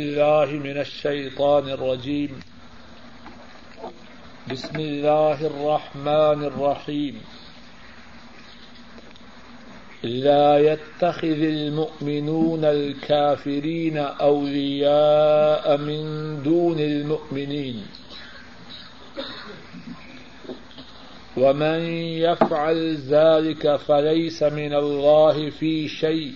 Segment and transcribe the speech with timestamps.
[0.00, 2.40] الله من الشيطان الرجيم.
[4.50, 7.20] بسم الله الرحمن الرحيم.
[10.02, 16.02] لا يتخذ المؤمنون الكافرين أولياء من
[16.42, 17.86] دون المؤمنين.
[21.36, 21.80] ومن
[22.18, 26.34] يفعل ذلك فليس من الله في شيء.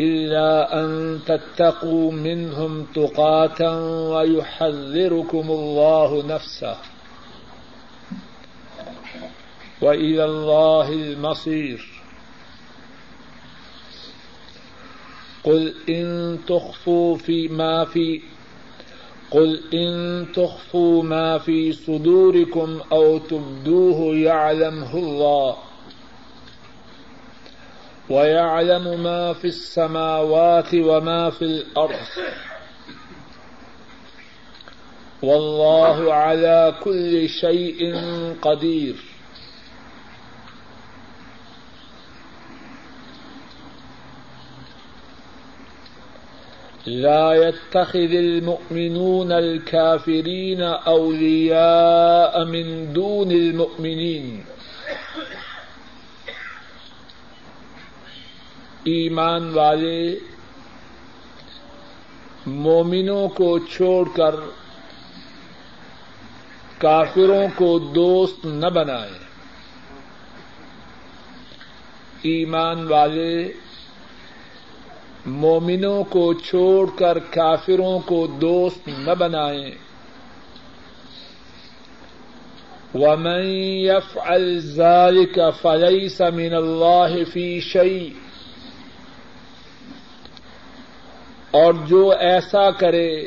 [0.00, 3.70] إلا أن تتقوا منهم تقاتا
[4.12, 6.76] ويحذركم الله نفسه
[9.82, 12.02] وإلى الله المصير
[15.44, 18.22] قل إن تخفوا في ما في
[19.30, 25.56] قل إن تخفوا ما في صدوركم أو تبدوه يعلمه الله
[28.10, 32.06] ويعلم ما في السماوات وما في الأرض
[35.22, 37.94] والله على كل شيء
[38.42, 38.96] قدير
[46.86, 54.44] لا يتخذ المؤمنون الكافرين أولياء من دون المؤمنين
[58.84, 60.18] ایمان والے
[62.46, 64.34] مومنوں کو چھوڑ کر
[66.78, 69.18] کافروں کو دوست نہ بنائے۔
[72.22, 73.52] ایمان والے
[75.26, 79.70] مومنوں کو چھوڑ کر کافروں کو دوست نہ بنائیں
[82.94, 83.44] ومن
[83.84, 88.29] يفعل ذلك فليس من الله في شيء۔
[91.50, 93.26] اور جو ایسا کرے،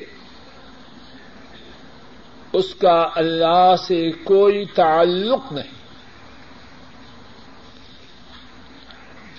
[2.54, 5.84] اس کا اللہ سے کوئی تعلق نہیں۔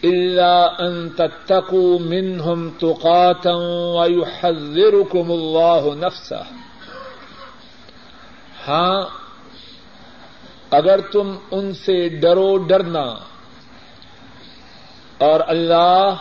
[0.02, 6.42] اللہ ان تتقوا منهم تقاتا ويحذركم الله نفسه۔
[8.68, 9.02] ہاں
[10.70, 13.14] اگر تم ان سے ڈرو، ڈرنا۔
[15.18, 16.14] اور اللہ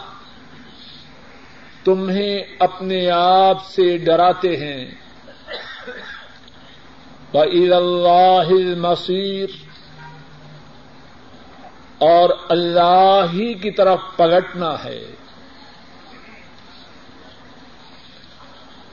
[1.83, 4.91] تمہیں اپنے آپ سے ڈراتے ہیں۔
[7.33, 8.73] وَإِلَى اللَّهِ
[11.97, 15.11] اور اللہ ہی کی طرف پلٹنا ہے۔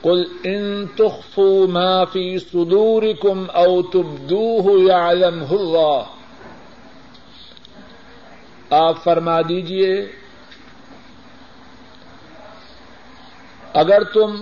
[0.01, 6.03] قل ان تخفوا ما في صدوركم او تبدوه يعلمه الله۔
[8.69, 10.20] آپ فرما دیجیے
[13.73, 14.35] اگر تم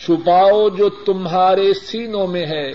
[0.00, 2.70] چھپاؤ جو تمہارے سینوں میں ہے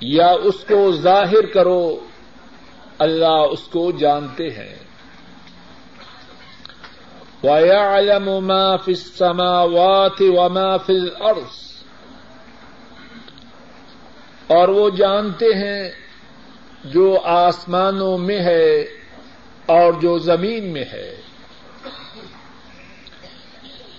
[0.00, 1.98] یا اس کو ظاہر کرو،
[2.98, 4.76] اللہ اس کو جانتے ہیں۔
[7.42, 11.66] وَيَعْلَمُ مَا فِي السَّمَاوَاتِ وَمَا فِي الْأَرْضِ۔
[14.46, 15.90] اور وہ جانتے ہیں
[16.84, 18.80] جو آسمانوں میں ہے
[19.66, 21.20] اور جو زمین میں ہے۔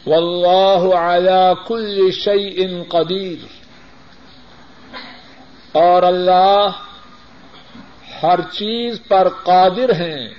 [0.07, 3.45] واللہ علی کل شیء قدیر۔
[5.71, 6.69] اور اللہ
[8.23, 10.29] ہر چیز پر قادر ہیں۔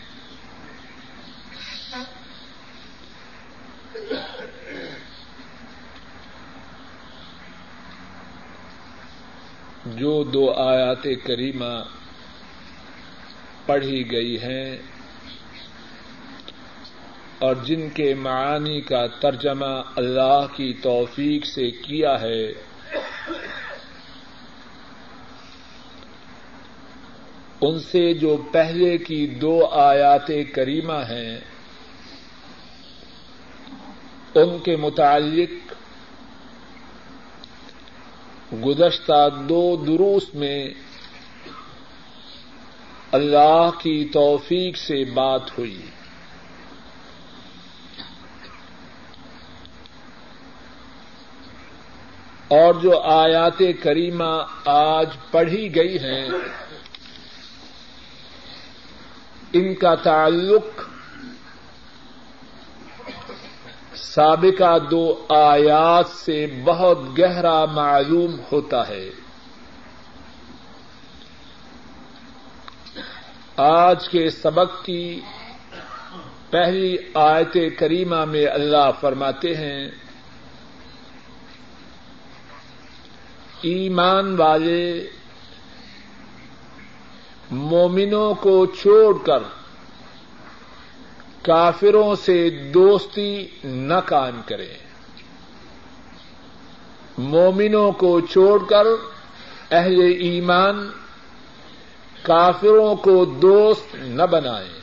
[9.86, 11.82] جو دو آیات کریمہ
[13.66, 14.76] پڑھی گئی ہیں
[17.38, 22.52] اور جن کے معانی کا ترجمہ اللہ کی توفیق سے کیا ہے۔
[27.60, 31.38] ان سے جو پہلے کی دو آیات کریمہ ہیں،
[34.34, 35.74] ان کے متعلق
[38.64, 40.68] گزشتہ دو دروس میں
[43.12, 45.80] اللہ کی توفیق سے بات ہوئی۔
[52.48, 56.28] اور جو آیات کریمہ آج پڑھی گئی ہیں،
[59.52, 60.88] ان کا تعلق
[63.96, 69.10] سابقہ دو آیات سے بہت گہرا معلوم ہوتا ہے۔
[73.56, 75.20] آج کے سبق کی
[76.50, 79.90] پہلی آیت کریمہ میں اللہ فرماتے ہیں
[83.62, 85.06] ایمان والے
[87.50, 89.38] مومنوں کو چھوڑ کر
[91.42, 94.74] کافروں سے دوستی نہ قائم کریں۔
[97.18, 98.86] مومنوں کو چھوڑ کر
[99.70, 100.90] اہل ایمان
[102.22, 104.78] کافروں کو دوست نہ بنائیں۔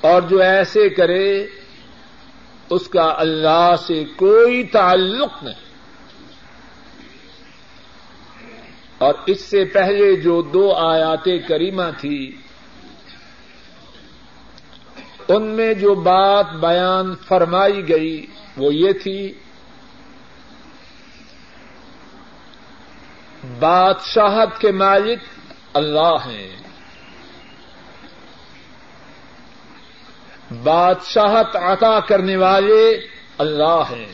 [0.00, 1.46] اور جو ایسے کرے
[2.70, 5.64] اس کا اللہ سے کوئی تعلق نہیں۔
[8.98, 12.36] اور اس سے پہلے جو دو آیات کریمہ تھی،
[15.28, 18.26] ان میں جو بات بیان فرمائی گئی
[18.56, 19.32] وہ یہ تھی،
[23.58, 25.18] بادشاہت کے مالک
[25.74, 26.63] اللہ ہیں۔
[30.64, 33.00] بادشاہت عطا کرنے والے
[33.38, 34.06] اللہ ہیں۔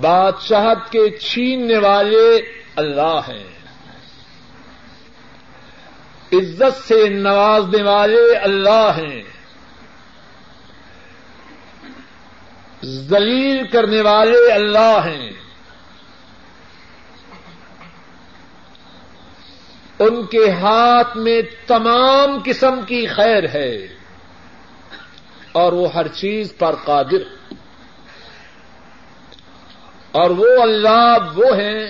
[0.00, 2.36] بادشاہت کے چھیننے والے
[2.76, 3.52] اللہ ہیں۔
[6.32, 9.22] عزت سے نوازنے والے اللہ ہیں۔
[12.84, 15.31] ذلیل کرنے والے اللہ ہیں۔
[20.02, 23.72] ان کے ہاتھ میں تمام قسم کی خیر ہے
[25.52, 27.22] اور وہ ہر چیز پر قادر
[30.12, 31.84] اور وہ اللہ وہ ہیں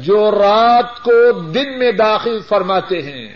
[0.00, 1.20] جو رات کو
[1.50, 3.26] دن میں داخل فرماتے ہیں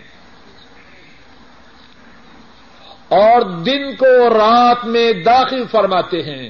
[3.15, 6.49] اور دن کو رات میں داخل فرماتے ہیں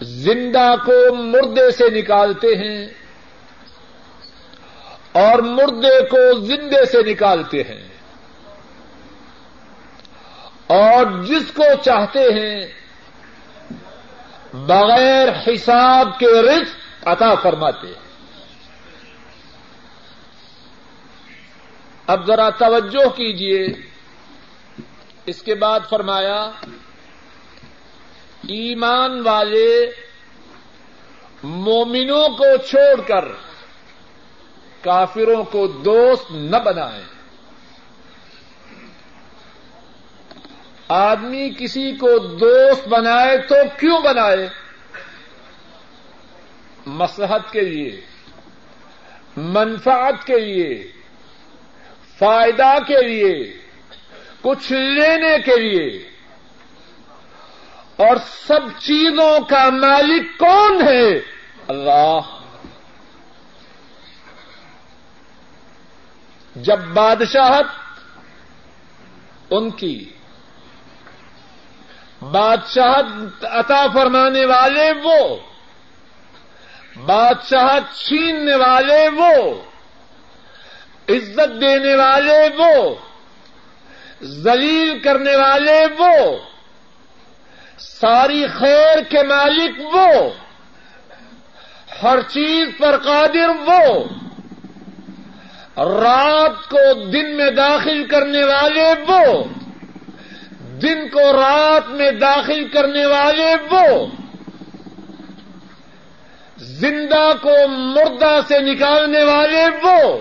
[0.00, 2.86] زندہ کو مردے سے نکالتے ہیں
[5.12, 7.88] اور مردے کو زندے سے نکالتے ہیں
[10.66, 12.66] اور جس کو چاہتے ہیں
[14.52, 18.04] بغیر حساب کے رزق عطا فرماتے ہیں۔
[22.06, 23.66] اب ذرا توجہ کیجیے
[25.26, 26.50] اس کے بعد فرمایا
[28.48, 29.86] ایمان والے
[31.42, 33.24] مومنوں کو چھوڑ کر
[34.80, 37.04] کافروں کو دوست نہ بنائیں۔
[40.88, 44.48] آدمی کسی کو دوست بنائے تو کیوں بنائے؟
[46.86, 48.00] مسحت کے لیے،
[49.36, 50.92] منفعت کے لیے،
[52.18, 53.58] فائدہ کے لیے،
[54.40, 56.13] کچھ لینے کے لیے۔
[57.96, 61.18] اور سب چیزوں کا مالک کون ہے؟
[61.68, 62.18] اللہ۔
[66.56, 67.64] جب بادشاہت
[69.50, 70.10] ان کی،
[72.22, 75.36] بادشاہت عطا فرمانے والے وہ،
[77.06, 79.62] بادشاہت چھیننے والے وہ،
[81.08, 82.94] عزت دینے والے وہ،
[84.24, 86.36] ذلیل کرنے والے وہ
[87.84, 90.30] ساری خیر کے مالک وہ،
[92.02, 94.04] ہر چیز پر قادر وہ۔
[96.02, 99.44] رات کو دن میں داخل کرنے والے وہ،
[100.82, 104.06] دن کو رات میں داخل کرنے والے وہ۔
[106.58, 110.18] زندہ کو مردہ سے نکالنے والے وہ،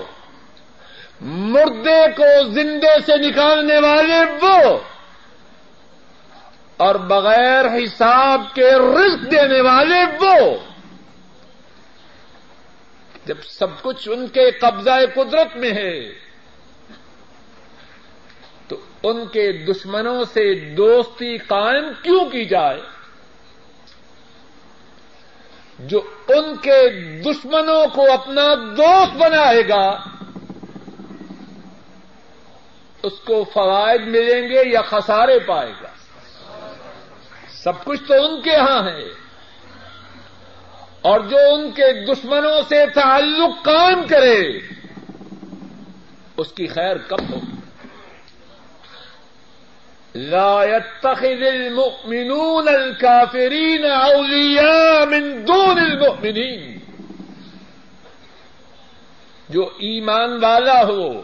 [1.21, 4.77] مردے کو زندے سے نکالنے والے وہ۔
[6.77, 10.57] اور بغیر حساب کے رزق دینے والے وہ۔
[13.25, 16.11] جب سب کچھ ان کے قبضہ قدرت میں ہے،
[18.67, 22.81] تو ان کے دشمنوں سے دوستی قائم کیوں کی جائے؟
[25.79, 26.89] جو ان کے
[27.21, 29.97] دشمنوں کو اپنا دوست بنائے گا،
[33.03, 35.92] اس کو فوائد ملیں گے یا خسارے پائے گا۔
[37.63, 39.03] سب کچھ تو ان کے ہاں ہے۔
[41.01, 44.41] اور جو ان کے دشمنوں سے تعلق قائم کرے،
[46.37, 47.39] اس کی خیر کب ہو
[50.15, 56.79] لا يتخذ المؤمنون الكافرين اولیاء من دون المؤمنین۔
[59.49, 61.21] جو ایمان والا ہو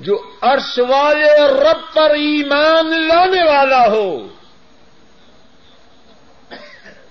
[0.00, 4.28] جو عرش والے رب پر ایمان لانے والا ہو،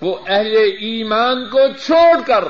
[0.01, 2.43] وہ اہل ایمان کو چھوڑ کر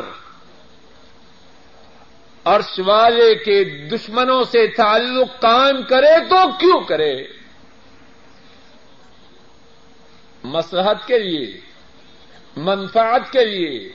[2.45, 7.23] عرش والے کے دشمنوں سے تعلق قائم کرے تو کیوں کرے؟
[10.43, 11.59] مسحت کے لیے،
[12.57, 13.89] منفعت کے لیے،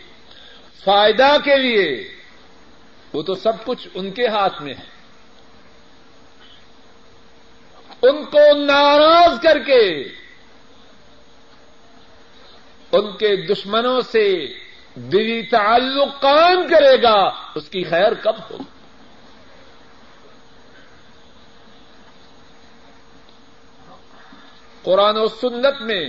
[0.85, 2.09] فائدہ کے لیے،
[3.13, 4.94] وہ تو سب کچھ ان کے ہاتھ میں ہے۔
[8.09, 10.03] ان کو ناراض کر کے،
[12.93, 14.47] ان کے دشمنوں سے
[14.95, 18.59] دلی تعلق قائم کرے گا، اس کی خیر کب ہو؟
[24.83, 26.07] قرآن و سنت میں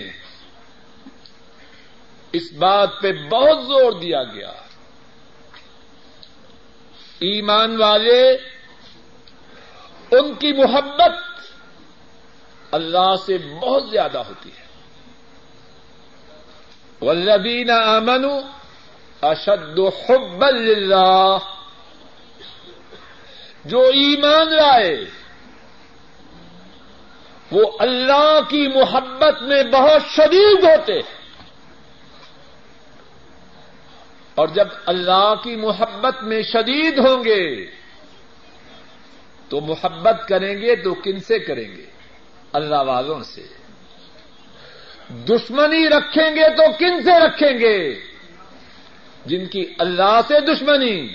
[2.31, 4.51] اس بات پہ بہت زور دیا گیا۔
[7.19, 8.33] ایمان والے،
[10.11, 11.34] ان کی محبت
[12.75, 14.65] اللہ سے بہت زیادہ ہوتی ہے۔
[17.01, 18.41] والذین آمنوا
[19.21, 21.37] اشد حب اللہ
[23.65, 25.05] جو ایمان لائے،
[27.51, 31.25] وہ اللہ کی محبت میں بہت شدید ہوتے ہیں۔
[34.35, 37.65] اور جب اللہ کی محبت میں شدید ہوں گے،
[39.49, 41.94] تو محبت کریں گے تو کن سے کریں گے؟
[42.55, 43.47] اللہ والوں سے۔
[45.09, 47.95] دشمنی رکھیں گے تو کن سے رکھیں گے؟
[49.25, 51.13] جن کی اللہ سے دشمنی۔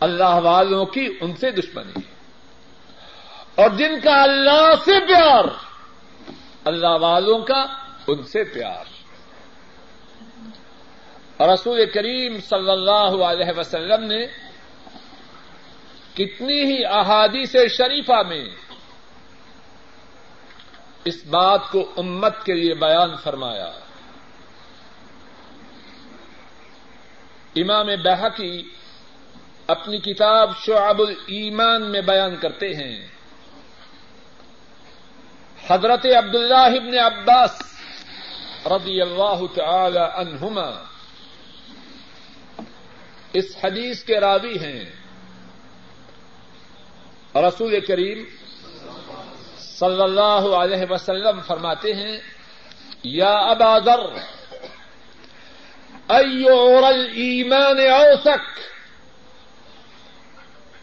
[0.00, 2.00] اللہ والوں کی ان سے دشمنی۔
[3.54, 5.44] اور جن کا اللہ سے پیار۔
[6.64, 7.64] اللہ والوں کا
[8.06, 8.84] ان سے پیار۔
[11.54, 14.26] رسول کریم صلی اللہ علیہ وسلم نے
[16.14, 18.44] کتنی ہی احادیث شریفہ میں
[21.08, 23.70] اس بات کو امت کے لیے بیان فرمایا۔
[27.56, 28.62] امام بحقی
[29.66, 33.06] اپنی کتاب شعب الایمان میں بیان کرتے ہیں۔
[35.70, 37.62] حضرت عبداللہ ابن عباس
[38.66, 40.84] رضی اللہ تعالی عنہما
[43.32, 44.84] اس حدیث کے راوی ہیں۔
[47.34, 48.24] رسول کریم
[49.78, 52.18] صلی اللہ علیہ وسلم فرماتے ہیں،
[53.02, 54.00] یا ابا ذر
[56.08, 58.58] ایور الایمان اوسک؟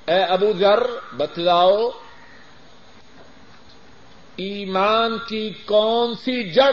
[0.09, 0.83] اے ابو ذر،
[1.17, 1.89] بتلاؤ،
[4.35, 6.71] ایمان کی کون سی جڑ؟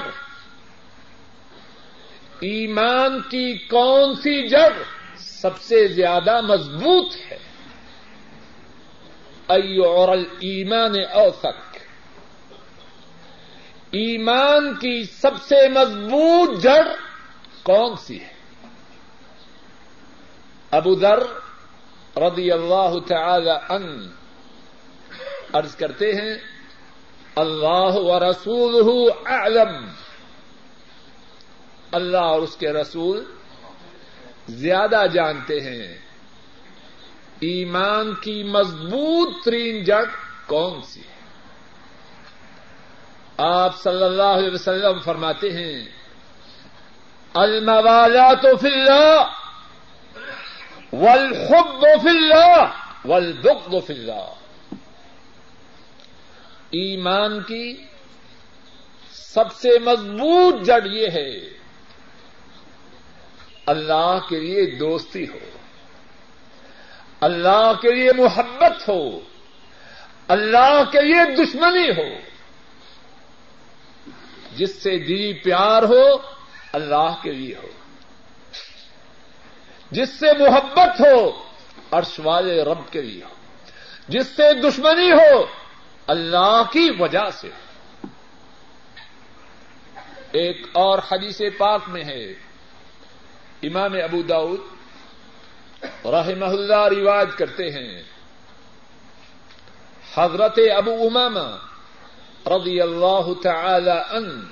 [2.41, 4.73] ایمان کی کون سی جڑ
[5.17, 7.39] سب سے زیادہ مضبوط ہے؟
[9.49, 11.82] ایور الایمان اوسک۔
[13.93, 16.87] ایمان کی سب سے مضبوط جڑ
[17.63, 18.33] کون سی ہے؟
[20.71, 21.23] ابو ذر
[22.17, 24.09] رضی اللہ تعالی ان
[25.53, 26.35] عرض کرتے ہیں،
[27.37, 29.89] اللہ و رسول اعلم۔
[31.93, 33.25] اللہ اور اس کے رسول
[34.49, 35.99] زیادہ جانتے ہیں۔
[37.41, 40.05] ایمان کی مضبوط ترین جڑ
[40.47, 41.12] کون سی ہے؟
[43.45, 45.85] آپ صلی اللہ علیہ وسلم فرماتے ہیں،
[47.35, 49.31] الموالات فی اللہ
[50.93, 52.65] والحب فی اللہ
[53.05, 54.29] والبغض فی اللہ۔
[56.71, 57.85] ایمان کی
[59.13, 61.33] سب سے مضبوط جڑ یہ ہے،
[63.67, 65.39] اللہ کے لیے دوستی ہو،
[67.21, 69.21] اللہ کے لیے محبت ہو،
[70.29, 72.32] اللہ کے لیے دشمنی ہو۔
[74.57, 76.17] جس سے دلی پیار ہو،
[76.73, 77.69] اللہ کے لیے ہو۔
[79.91, 81.43] جس سے محبت ہو،
[81.91, 83.35] عرش والے رب کے لیے ہو۔
[84.09, 85.47] جس سے دشمنی ہو،
[86.07, 88.09] اللہ کی وجہ سے۔ ہو
[90.33, 92.25] ایک اور حدیث پاک میں ہے۔
[93.63, 94.61] امام ابو داؤد
[96.05, 98.03] رحمہ اللہ رواج کرتے ہیں۔
[100.17, 101.72] حضرت ابو امامہ
[102.47, 104.47] رضی اللہ تعالی ان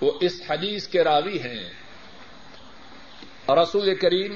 [0.00, 1.70] وہ اس حدیث کے راوی ہیں۔
[3.48, 4.34] رسول کریم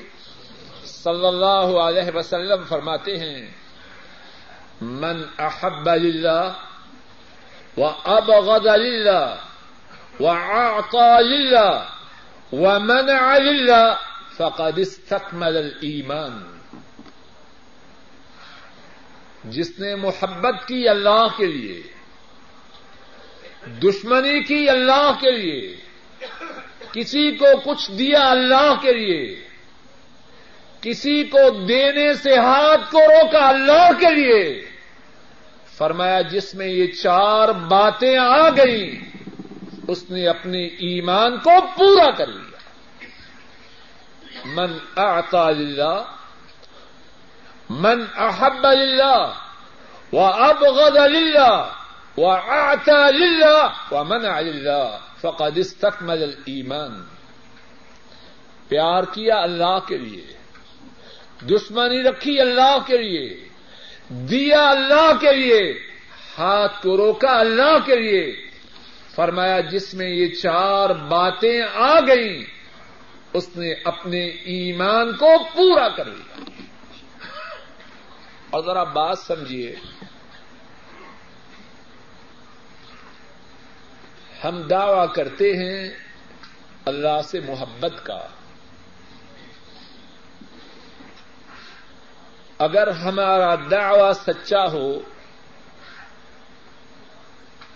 [0.84, 3.50] صلی اللہ علیہ وسلم فرماتے ہیں،
[4.80, 6.52] من احب للہ
[7.76, 9.36] و ابغض للہ
[10.20, 11.84] و آتا للہ
[12.52, 13.96] و منع للہ
[14.36, 16.58] فقد استکمل الایمان۔
[19.44, 21.95] جس نے محبت کی اللہ کے لیے
[23.66, 25.76] دشمنی کی اللہ کے لیے،
[26.92, 29.40] کسی کو کچھ دیا اللہ کے لیے،
[30.80, 34.64] کسی کو دینے سے ہاتھ کو روکا اللہ کے لیے۔
[35.76, 39.16] فرمایا، جس میں یہ چار باتیں آ گئیں،
[39.88, 42.58] اس نے اپنے ایمان کو پورا کر لیا۔
[44.44, 46.02] من اعطا للہ،
[47.70, 49.32] من احب للہ،
[50.12, 51.68] و ابغض للہ۔
[52.16, 54.24] و آتا للہ و من
[55.20, 57.04] فقد استکمل الایمان
[58.68, 60.26] پیار کیا اللہ کے لیے،
[61.46, 63.48] دشمنی رکھی اللہ کے لیے،
[64.08, 65.78] دیا اللہ کے لیے،
[66.38, 68.36] ہاتھ کو روکا اللہ کے لیے۔
[69.14, 72.42] فرمایا، جس میں یہ چار باتیں آ گئیں،
[73.32, 76.50] اس نے اپنے ایمان کو پورا کر لیا۔
[78.50, 79.74] اور ذرا بات سمجھیے۔
[84.44, 85.90] ہم دعوی کرتے ہیں
[86.84, 88.26] اللہ سے محبت کا۔
[92.58, 95.00] اگر ہمارا دعوی سچا ہو،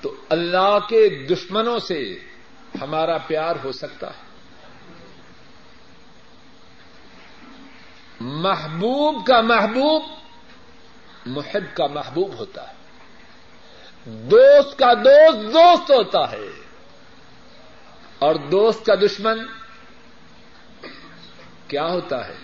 [0.00, 2.18] تو اللہ کے دشمنوں سے
[2.80, 4.30] ہمارا پیار ہو سکتا ہے۔
[8.20, 10.02] محبوب کا محبوب،
[11.26, 12.79] محب کا محبوب ہوتا ہے۔
[14.10, 16.48] دوست کا دوست دوست ہوتا ہے
[18.18, 19.38] اور دوست کا دشمن
[21.68, 22.34] کیا ہوتا ہے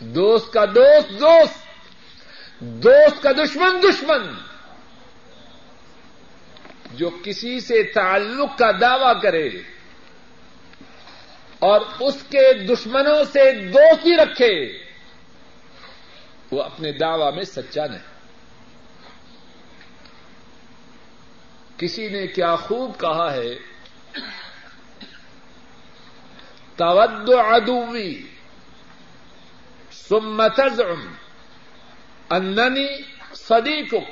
[0.00, 1.58] دوست کا دوست دوست
[2.60, 4.32] دوست کا دشمن دشمن
[6.94, 9.48] جو کسی سے تعلق کا دعوی کرے
[11.58, 14.52] اور اس کے دشمنوں سے دوستی رکھے
[16.50, 18.09] وہ اپنے دعوی میں سچا نہیں
[21.80, 23.54] کسی نے کیا خوب کہا ہے؟
[26.76, 28.22] تود ادوی
[29.92, 31.06] ثم تزعم،
[32.30, 32.86] اننی
[33.34, 34.10] صدیقک،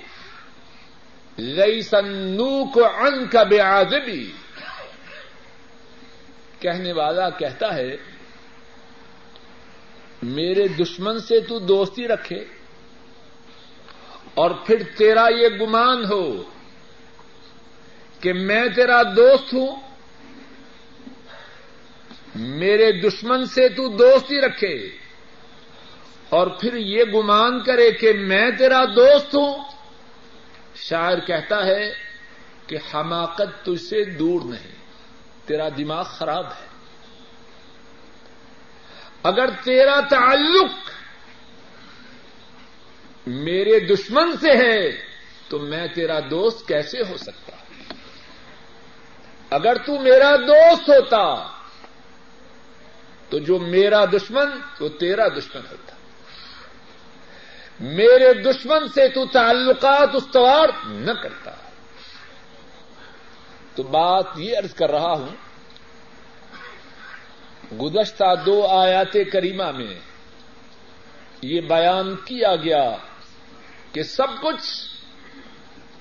[1.36, 4.32] لیس النوک عنک بعاذبی
[6.60, 7.96] کہنے والا کہتا ہے،
[10.22, 12.44] میرے دشمن سے تو دوستی رکھے
[14.34, 16.42] اور پھر تیرا یہ گمان ہو۔
[18.20, 19.76] کہ میں تیرا دوست ہوں،
[22.34, 24.88] میرے دشمن سے تو دوستی رکھے،
[26.28, 29.64] اور پھر یہ گمان کرے کہ میں تیرا دوست ہوں۔
[30.74, 31.92] شاعر کہتا ہے
[32.66, 34.76] کہ حماقت تجھ سے دور نہیں،
[35.46, 36.66] تیرا دماغ خراب ہے۔
[39.22, 40.90] اگر تیرا تعلق
[43.26, 44.90] میرے دشمن سے ہے،
[45.48, 47.56] تو میں تیرا دوست کیسے ہو سکتا؟
[49.50, 51.52] اگر تو میرا دوست ہوتا
[53.28, 54.46] تو جو میرا دشمن
[54.80, 55.92] وہ تیرا دشمن ہوتا۔
[57.80, 61.50] میرے دشمن سے تو تعلقات استوار نہ کرتا۔
[63.74, 65.34] تو بات یہ ارض کر رہا ہوں،
[67.74, 69.94] گزشتہ دو آیات کریمہ میں
[71.42, 72.96] یہ بیان کیا گیا
[73.92, 74.94] کہ سب کچھ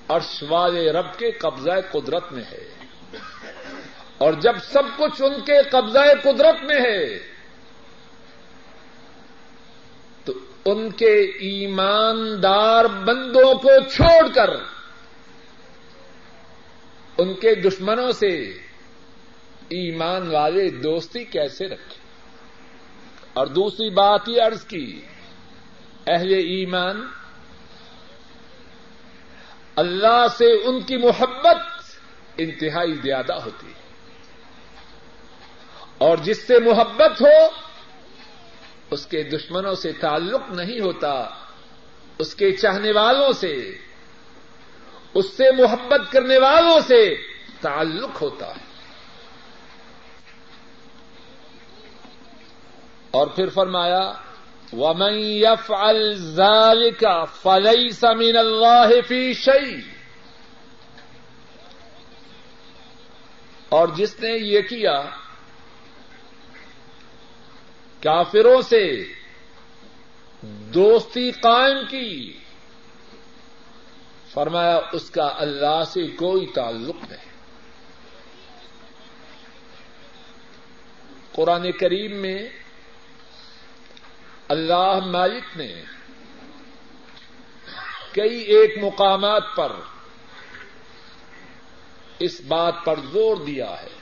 [0.08, 2.77] ارشوال رب کے قبضہ قدرت میں ہے۔
[4.18, 7.18] اور جب سب کچھ ان کے قبضہ قدرت میں ہے،
[10.24, 10.32] تو
[10.64, 14.50] ان کے ایماندار بندوں کو چھوڑ کر،
[17.18, 18.34] ان کے دشمنوں سے
[19.68, 21.98] ایمان والے دوستی کیسے رکھے
[23.32, 25.00] اور دوسری بات یہ عرض کی،
[26.06, 27.06] اہل ایمان،
[29.76, 31.56] اللہ سے ان کی محبت
[32.36, 33.77] انتہائی زیادہ ہوتی ہے۔
[35.98, 37.48] اور جس سے محبت ہو،
[38.90, 41.28] اس کے دشمنوں سے تعلق نہیں ہوتا،
[42.18, 43.78] اس کے چاہنے والوں سے،
[45.14, 47.16] اس سے محبت کرنے والوں سے
[47.60, 48.68] تعلق ہوتا۔ ہے
[53.10, 54.12] اور پھر فرمایا،
[54.72, 57.04] ومن يفعل ذلك
[57.42, 59.76] فليس من الله في شيء۔
[63.68, 65.02] اور جس نے یہ کیا
[68.02, 69.04] کافروں سے
[70.74, 72.38] دوستی قائم کی۔
[74.30, 77.28] فرمایا، اس کا اللہ سے کوئی تعلق نہیں۔
[81.32, 82.48] قرآن کریم میں
[84.48, 85.82] اللہ مالک نے
[88.12, 89.72] کئی ایک مقامات پر
[92.18, 93.97] اس بات پر زور دیا ہے۔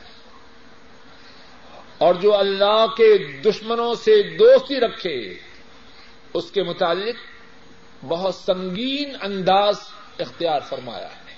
[1.99, 5.35] اور جو اللہ کے دشمنوں سے دوستی رکھے،
[6.35, 7.17] اس کے متعلق
[8.05, 9.77] بہت سنگین انداز
[10.19, 11.35] اختیار فرمایا ہے۔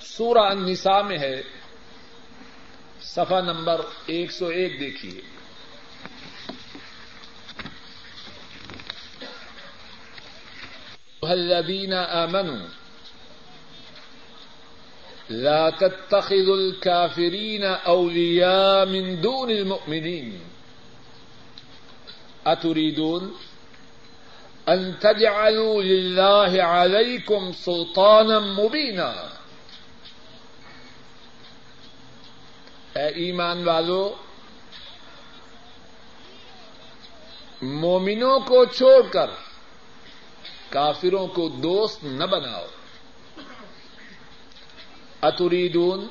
[0.00, 1.42] سورہ النساء میں ہے،
[3.00, 5.20] صفحہ نمبر ایک سو ایک دیکھیے۔
[11.22, 12.79] الذين آمنوا
[15.30, 20.38] لا تتخذوا الكافرين أولياء من دون المؤمنين.
[22.46, 23.28] أتريدون
[24.68, 29.14] أن تجعلوا لله عليكم سلطانا مبينا؟
[32.94, 34.14] اے ایمان والو،
[37.62, 39.30] مومنوں کو چھوڑ کر
[40.68, 42.66] کافروں کو دوست نہ بناؤ۔
[45.22, 46.06] اتریدون؟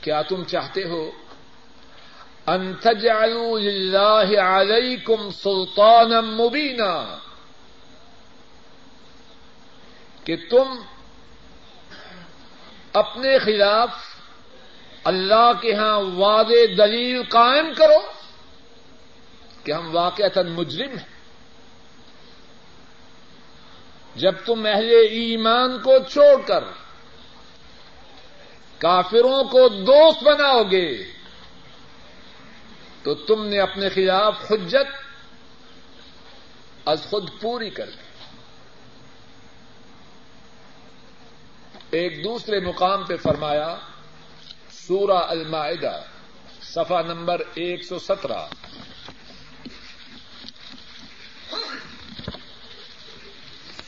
[0.00, 1.10] کیا تم چاہتے ہو؟
[2.46, 7.18] انتجعلوا للہ علیکم سلطانا مبینا۔
[10.24, 10.80] کہ تم
[12.92, 13.90] اپنے خلاف
[15.04, 16.44] اللہ کے ہاں واد
[16.78, 18.12] دلیل قائم کرو
[19.64, 21.14] کہ ہم واقعتا مجرم ہیں۔
[24.16, 26.64] جب تم اہل ایمان کو چھوڑ کر
[28.78, 31.04] کافروں کو دوست بناؤ گے،
[33.02, 35.04] تو تم نے اپنے خلاف حجت
[36.84, 38.04] از خود پوری کر لی۔
[41.90, 43.76] ایک دوسرے مقام پہ فرمایا،
[44.70, 46.02] سورہ المائدہ،
[46.62, 48.46] صفحہ نمبر ایک سو سترہ۔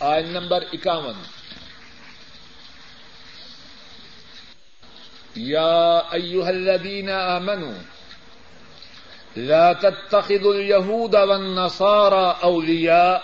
[0.00, 1.35] آئن نمبر اکاون۔
[5.36, 7.74] یا ایوہ الذین آمنوا
[9.36, 13.18] لا تتخذوا اليهود والنصارى اولیاء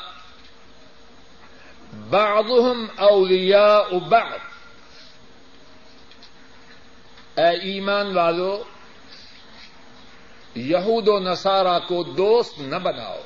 [2.10, 4.38] بعضهم اولیاء بعض.
[7.34, 8.64] اے ایمان والو،
[10.54, 13.20] یہود و نصارہ کو دوست نہ بناؤ.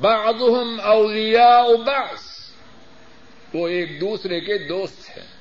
[0.00, 2.18] بعضهم اولیاء بعض.
[3.54, 5.33] وہ ایک دوسرے کے دوست ہیں.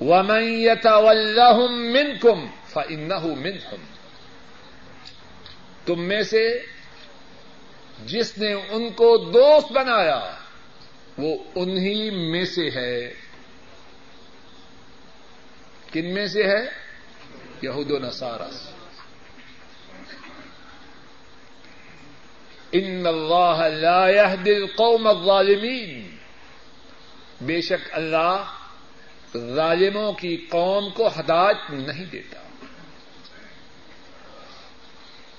[0.00, 3.84] ومن يتولهم منكم فإنه منهم
[5.84, 6.66] تم میں سے
[8.06, 10.34] جس نے ان کو دوست بنایا،
[11.18, 13.14] وہ انہی میں سے ہے۔
[15.92, 16.64] کن میں سے ہے؟
[17.62, 18.68] یہود و نصارہ۔ سے
[22.72, 26.16] ان اللہ لا يهدي القوم الظالمین
[27.40, 28.57] بے شک اللہ
[29.36, 32.40] ظالموں کی قوم کو ہدایت نہیں دیتا۔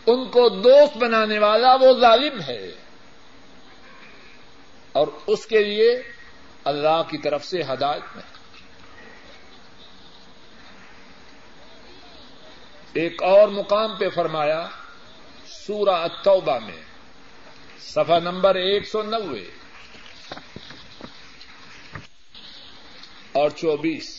[0.05, 2.71] ان کو دوست بنانے والا وہ ظالم ہے۔
[4.91, 6.01] اور اس کے لیے
[6.63, 8.39] اللہ کی طرف سے ہدایت نہیں۔
[12.93, 14.67] ایک اور مقام پہ فرمایا،
[15.47, 16.81] سورہ التوبہ میں،
[17.79, 19.58] صفحہ نمبر ایک سو نوے۔
[23.31, 24.09] اور چوبیس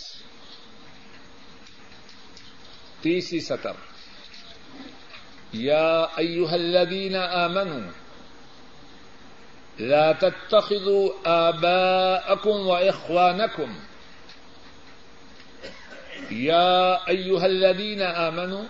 [3.03, 3.89] تیسری سطر
[5.53, 7.81] یا ایوہ الذین آمنوا
[9.81, 13.75] لا تتخذوا آباءكم وإخوانكم
[16.31, 18.65] يا أيها الذين آمنوا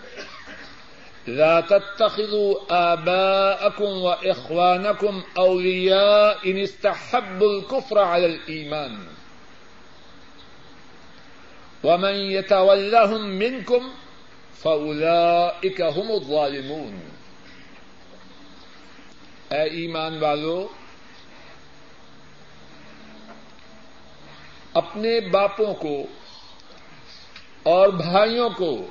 [1.26, 8.98] لا تتخذوا آباءكم وإخوانكم أولياء إن استحبوا الكفر على الإيمان
[11.84, 13.90] ومن يتولهم منكم
[14.62, 17.00] فأولئك هم الظالمون
[19.48, 20.68] اے ایمان والو،
[24.74, 26.06] اپنے باپوں کو
[27.62, 28.86] اور بھائیوں کو،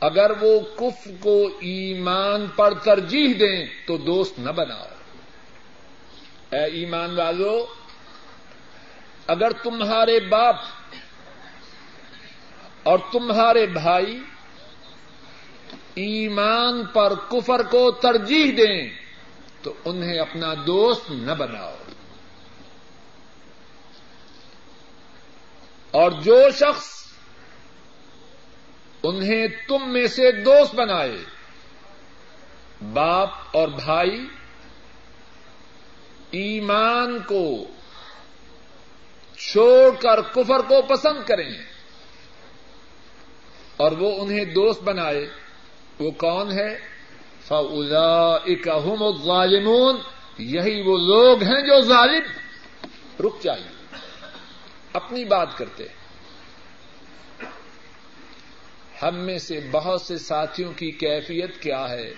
[0.00, 4.86] اگر وہ کف کو ایمان پر ترجیح دیں تو دوست نہ بناؤ۔
[6.50, 7.66] اے ایمان والو
[9.26, 10.56] اگر تمہارے باپ
[12.82, 14.22] اور تمہارے بھائی
[15.94, 18.90] ایمان پر کفر کو ترجیح دیں،
[19.62, 21.76] تو انہیں اپنا دوست نہ بناؤ۔
[25.90, 27.12] اور جو شخص
[29.02, 31.16] انہیں تم میں سے دوست بنائے،
[32.92, 34.26] باپ اور بھائی،
[36.30, 37.66] ایمان کو
[39.40, 41.50] چھوڑ کر کفر کو پسند کریں
[43.76, 45.26] اور وہ انہیں دوست بنائے
[45.98, 46.78] وہ کون ہے
[47.48, 49.96] فلا اکم ظالمون
[50.38, 52.22] یہی وہ لوگ ہیں جو ظالم۔
[53.26, 53.96] رک جائیے۔
[54.92, 55.84] اپنی بات کرتے
[59.02, 62.14] ہم میں سے بہت سے ساتھیوں کی کیفیت کیا ہے؟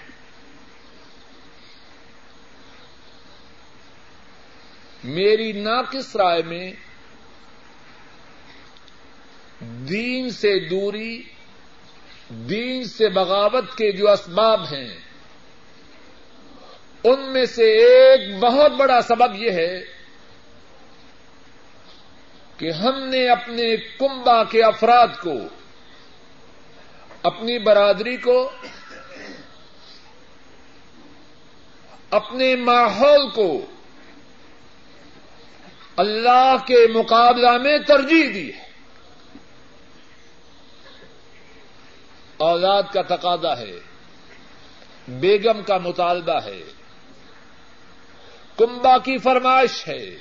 [5.04, 6.72] میری ناقص رائے میں
[9.92, 11.22] دین سے دوری،
[12.28, 14.88] دین سے بغاوت کے جو اسباب ہیں،
[17.05, 19.85] ان میں سے ایک بہت بڑا سبب یہ ہے
[22.57, 25.35] کہ ہم نے اپنے کنبا کے افراد کو،
[27.22, 28.50] اپنی برادری کو،
[32.11, 33.66] اپنے ماحول کو
[35.96, 38.62] اللہ کے مقابلہ میں ترجیح دی ہے۔
[42.42, 43.78] اولاد کا تقاضا ہے،
[45.09, 46.62] بیگم کا مطالبہ ہے
[48.59, 50.16] کنبا کی فرمائش ہے،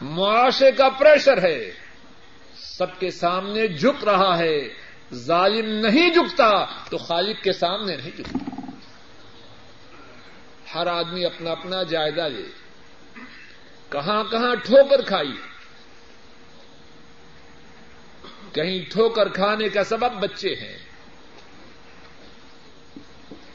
[0.00, 1.70] معاشرے کا پریشر ہے،
[2.56, 4.58] سب کے سامنے جھک رہا ہے،
[5.14, 6.50] ظالم نہیں جھکتا
[6.90, 8.38] تو خالق کے سامنے نہیں جھکتا۔
[10.74, 12.42] ہر آدمی اپنا اپنا جائزہ لے
[13.88, 15.32] کہاں کہاں ٹھوکر کھائی۔
[18.56, 20.78] کہیں ٹھوکر کھانے کا سبب بچے ہیں۔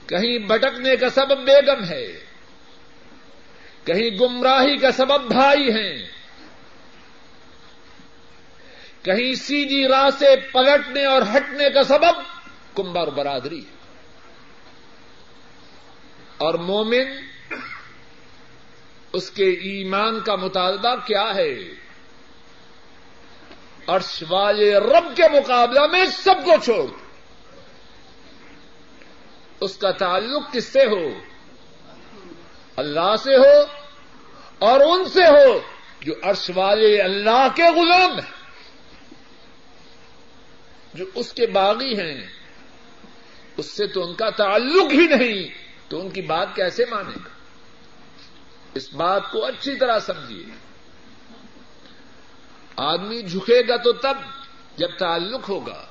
[0.05, 2.25] کہیں بٹکنے کا سبب بیگم ہے۔
[3.83, 6.07] کہیں گمراہی کا سبب بھائی ہیں۔
[9.01, 12.21] کہیں سیدھی راہ سے پلٹنے اور ہٹنے کا سبب
[12.75, 13.77] کمبر برادری ہے۔
[16.37, 17.25] اور مومن
[19.13, 21.55] اس کے ایمان کا مطالبہ کیا ہے؟
[23.87, 26.85] عرش والے رب کے مقابلہ میں سب کو چھوڑ۔
[29.61, 31.19] اس کا تعلق کس سے ہو؟
[32.75, 33.65] اللہ سے ہو
[34.59, 35.59] اور ان سے ہو
[36.01, 38.41] جو عرش والے اللہ کے غلام ہیں۔
[40.93, 42.27] جو اس کے باغی ہیں۔
[43.57, 45.49] اس سے تو ان کا تعلق ہی نہیں،
[45.89, 47.29] تو ان کی بات کیسے مانے گا؟
[48.73, 50.70] اس بات کو اچھی طرح سمجھیے۔
[52.75, 54.17] آدمی جھکے گا تو تب
[54.77, 55.85] جب تعلق ہوگا۔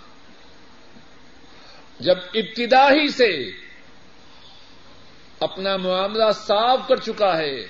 [2.00, 3.50] جب ابتدا ہی سے
[5.40, 7.66] اپنا معاملہ صاف کر چکا ہے،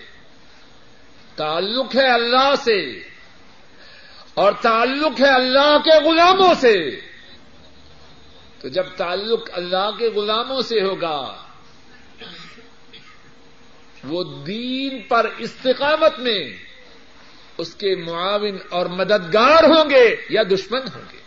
[1.36, 2.98] تعلق ہے اللہ سے
[4.34, 7.00] اور تعلق ہے اللہ کے غلاموں سے،
[8.60, 11.44] تو جب تعلق اللہ کے غلاموں سے ہوگا،
[14.04, 16.69] وہ دین پر استقامت میں
[17.60, 21.20] اس کے معاون اور مددگار ہوں گے یا دشمن ہوں گے؟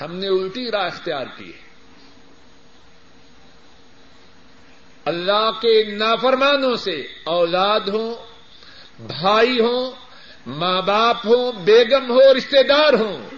[0.00, 1.72] ہم نے الٹی راہ اختیار کی ہے۔
[5.04, 8.14] اللہ کے نافرمانوں سے اولاد ہوں،
[8.98, 9.90] بھائی ہوں،
[10.46, 13.28] ماں باپ ہوں، بیگم ہو رشتے دار ہوں۔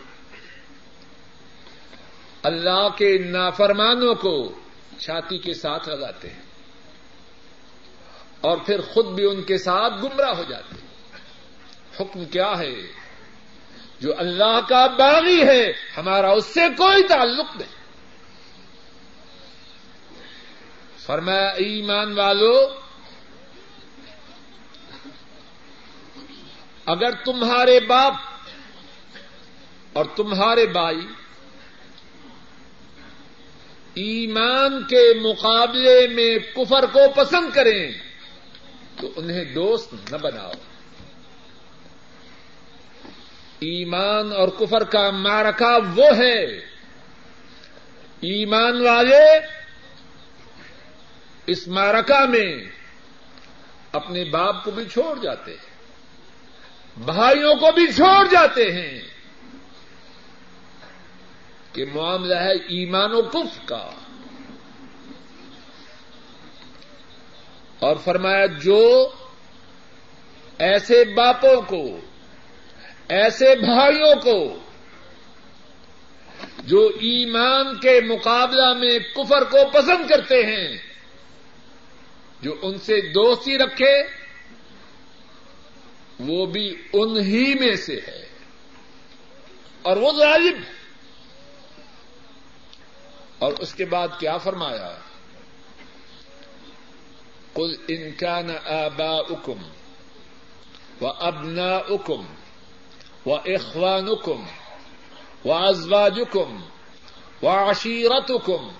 [2.42, 4.52] اللہ کے نافرمانوں کو
[4.98, 6.43] چھاتی کے ساتھ لگاتے ہیں۔
[8.44, 10.76] اور پھر خود بھی ان کے ساتھ گمراہ ہو جاتے
[12.00, 12.74] حکم کیا ہے؟
[14.00, 17.84] جو اللہ کا باغی ہے، ہمارا اس سے کوئی تعلق نہیں۔
[21.06, 22.68] فرمایا ایمان والو،
[26.86, 28.14] اگر تمہارے باپ
[29.92, 31.06] اور تمہارے بھائی
[33.94, 37.92] ایمان کے مقابلے میں کفر کو پسند کریں
[39.04, 40.50] تو انہیں دوست نہ بناؤ۔
[43.58, 46.44] ایمان اور کفر کا مارکا وہ ہے۔
[48.20, 49.38] ایمان والے
[51.46, 52.64] اس مارکا میں
[53.92, 55.74] اپنے باپ کو بھی چھوڑ جاتے ہیں،
[57.04, 59.00] بھائیوں کو بھی چھوڑ جاتے ہیں
[61.72, 63.90] کہ معاملہ ہے ایمان و کف کا۔
[67.84, 69.10] اور فرمایا، جو
[70.58, 72.00] ایسے باپوں کو،
[73.08, 74.58] ایسے بھائیوں کو،
[76.58, 80.78] جو ایمان کے مقابلہ میں کفر کو پسند کرتے ہیں،
[82.40, 84.02] جو ان سے دوستی رکھے،
[86.20, 88.26] وہ بھی انہی میں سے ہے۔
[89.82, 90.56] اور وہ غالب۔
[93.38, 97.42] اور اس کے بعد کیا فرمایا قل ان كان آباؤكم و ابنا اکم و اخوان
[97.42, 97.43] اکم
[105.44, 106.62] و ازواج اکم
[107.42, 108.70] و عشیرت اکم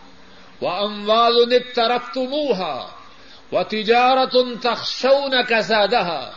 [0.61, 2.89] و اموال ترفتموها
[3.53, 4.33] و تجارت
[4.63, 6.33] تخشون كسادها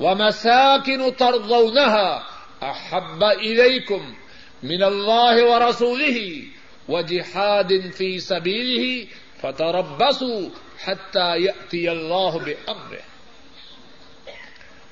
[0.00, 2.22] ومساكن ترضونها
[2.62, 4.14] أحب إليكم
[4.62, 6.42] من الله ورسوله
[6.88, 9.06] وجهاد في سبيله
[9.42, 10.48] فتربصوا
[10.86, 13.04] حتى يأتي الله بأمره.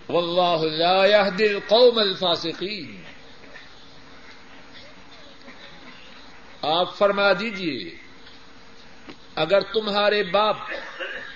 [0.08, 3.02] والله لا يهدي القوم الفاسقين.
[6.62, 7.90] آپ فرما دیجیے،
[9.34, 10.56] اگر تمہارے باپ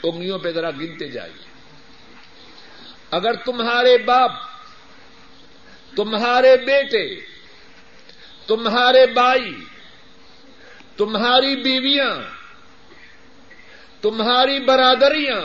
[0.02, 1.46] انگلیوں پہ ذرا گنتے جائیے
[3.10, 4.32] اگر تمہارے باپ،
[5.96, 7.20] تمہارے بیٹے،
[8.46, 9.64] تمہارے بھائی،
[10.96, 12.36] تمہاری بیویاں
[14.02, 15.40] تمہاری برادریاں،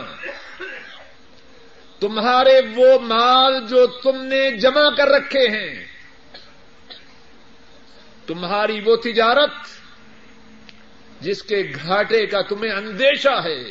[1.99, 5.85] تمہارے وہ مال جو تم نے جمع کر رکھے ہیں،
[8.27, 9.53] تمہاری وہ تجارت
[11.21, 13.61] جس کے گھاٹے کا تمہیں اندیشہ ہے،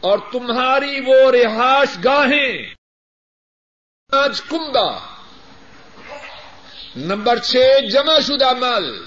[0.00, 2.74] اور تمہاری وہ رہائش گاہیں۔
[4.12, 4.90] آج کمبا
[6.96, 7.56] نمبر چھ،
[7.90, 9.04] جمع شدہ مال۔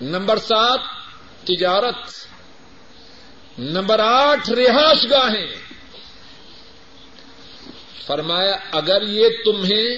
[0.00, 0.97] نمبر سات
[1.44, 2.10] تجارت
[3.58, 5.54] نمبر آٹھ رہائش گاہیں۔
[8.06, 9.96] فرمایا، اگر یہ تمہیں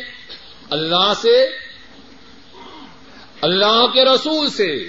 [0.71, 1.47] اللہ سے،
[3.41, 4.89] اللہ کے رسول سے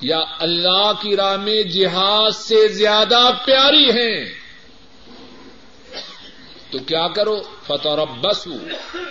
[0.00, 4.24] یا اللہ کی راہ میں جہاد سے زیادہ پیاری ہیں،
[6.70, 8.48] تو کیا کرو؟ فتح ربس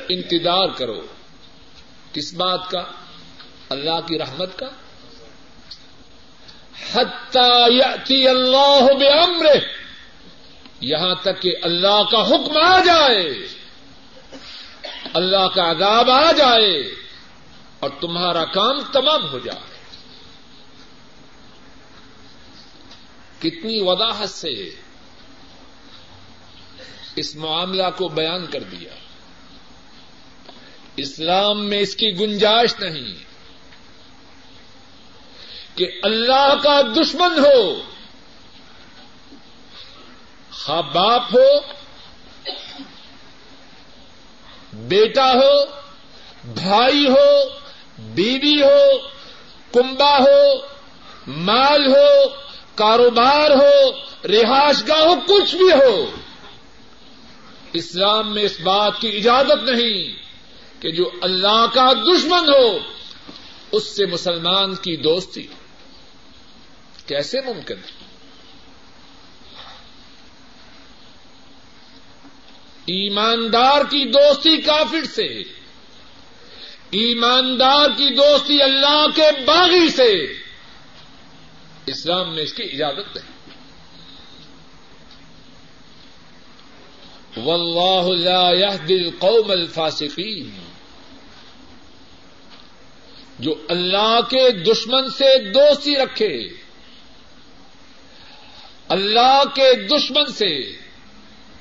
[0.09, 1.01] انتظار کرو۔
[2.13, 2.83] کس بات کا؟
[3.69, 4.69] اللہ کی رحمت کا؟
[6.95, 9.45] حتی اللہ بمر
[10.79, 13.47] یہاں تک کہ اللہ کا حکم آ جائے،
[15.13, 16.95] اللہ کا عذاب آ جائے
[17.79, 19.73] اور تمہارا کام تمام ہو جائے۔
[23.39, 24.69] کتنی وضاحت سے
[27.15, 28.89] اس معاملہ کو بیان کر دیا۔
[30.95, 33.32] اسلام میں اس کی گنجائش نہیں۔
[35.75, 37.81] کہ اللہ کا دشمن ہو۔
[40.51, 41.59] خواہ باپ ہو،
[44.73, 45.65] بیٹا ہو،
[46.43, 47.49] بھائی ہو،
[47.99, 49.07] بیوی ہو
[49.73, 50.55] کنبا ہو،
[51.27, 52.29] مال ہو،
[52.75, 53.91] کاروبار ہو،
[54.27, 56.11] رہائش گاہ ہو، کچھ بھی ہو۔
[57.73, 60.23] اسلام میں اس بات کی اجازت نہیں
[60.81, 62.77] کہ جو اللہ کا دشمن ہو،
[63.71, 65.47] اس سے مسلمان کی دوستی۔
[67.07, 68.03] کیسے ممکن ہے
[72.85, 75.25] ایماندار کی دوستی کافر سے،
[76.89, 80.23] ایماندار کی دوستی اللہ کے باغی سے۔
[81.85, 83.33] اسلام میں اس کی اجازت نہیں
[87.39, 90.49] واللہ لا يهدي القوم الفاسقین۔
[93.39, 96.62] جو اللہ کے دشمن سے دوستی رکھے۔
[98.93, 100.77] اللہ کے دشمن سے،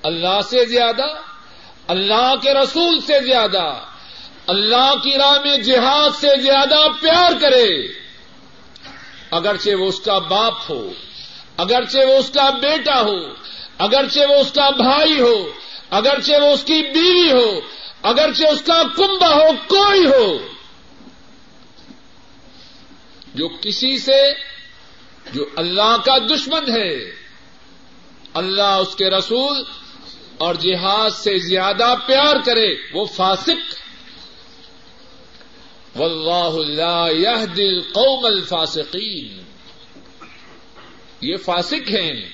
[0.02, 1.06] اللہ سے زیادہ،
[1.86, 3.84] اللہ کے رسول سے زیادہ،
[4.46, 7.86] اللہ کی راہ میں جہاد سے زیادہ پیار کرے۔
[9.30, 10.92] اگرچہ وہ اس کا باپ ہو،
[11.56, 13.18] اگرچہ وہ اس کا بیٹا ہو،
[13.78, 15.52] اگرچہ وہ اس کا بھائی ہو،
[15.90, 17.60] اگرچہ وہ اس کی بیوی ہو،
[18.02, 20.38] اگرچہ اس کا کنبا ہو، کوئی ہو۔
[23.34, 24.32] جو کسی سے،
[25.34, 27.21] جو اللہ کا دشمن ہے
[28.34, 29.62] اللہ اس کے رسول
[30.38, 33.82] اور جہاد سے زیادہ پیار کرے، وہ فاسق۔
[35.96, 39.42] واللہ لا يهدي القوم الفاسقین۔
[41.20, 42.28] یہ فاسق ہیں۔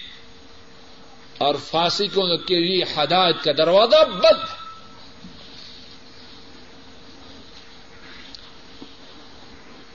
[1.38, 4.42] اور فاسقوں کے لیے ہدایت کا دروازہ بند۔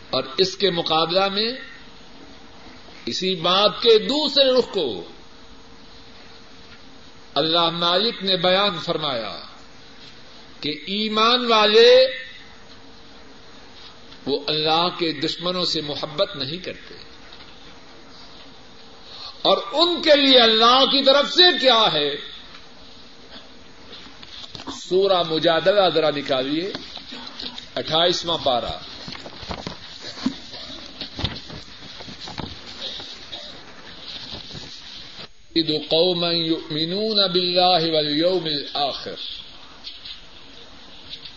[0.09, 1.51] اور اس کے مقابلہ میں
[3.05, 5.03] اسی بات کے دوسرے رخ کو
[7.35, 9.39] اللہ مالک نے بیان فرمایا
[10.61, 12.07] کہ ایمان والے
[14.25, 16.93] وہ اللہ کے دشمنوں سے محبت نہیں کرتے۔
[19.41, 22.15] اور ان کے لیے اللہ کی طرف سے کیا ہے؟
[24.73, 26.71] سورہ مجادلہ ذرا نکالیے،
[27.75, 28.92] اٹھائیسواں پارہ۔
[35.89, 39.15] قوما يؤمنون بالله واليوم الآخر.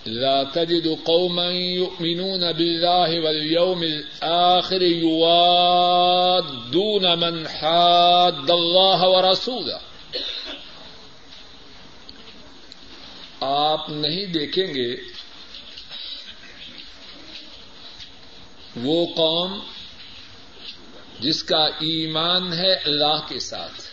[0.07, 5.55] لا تجد قوما يؤمنون بالله واليوم الآخر يوادون
[7.19, 9.81] من حاد الله ورسوله.
[13.41, 14.97] آپ نہیں دیکھیں گے
[18.77, 19.59] وہ قوم
[21.21, 23.86] جس کا ایمان ہے اللہ کے ساتھ.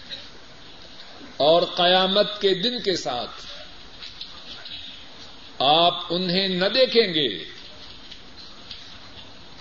[1.38, 3.46] اور قیامت کے دن کے ساتھ
[5.60, 7.44] آپ انہیں نہ دیکھیں گے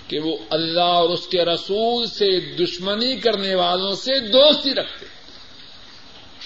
[0.08, 5.06] کہ وہ اللہ اور اس کے رسول سے دشمنی کرنے والوں سے دوستی رکھتے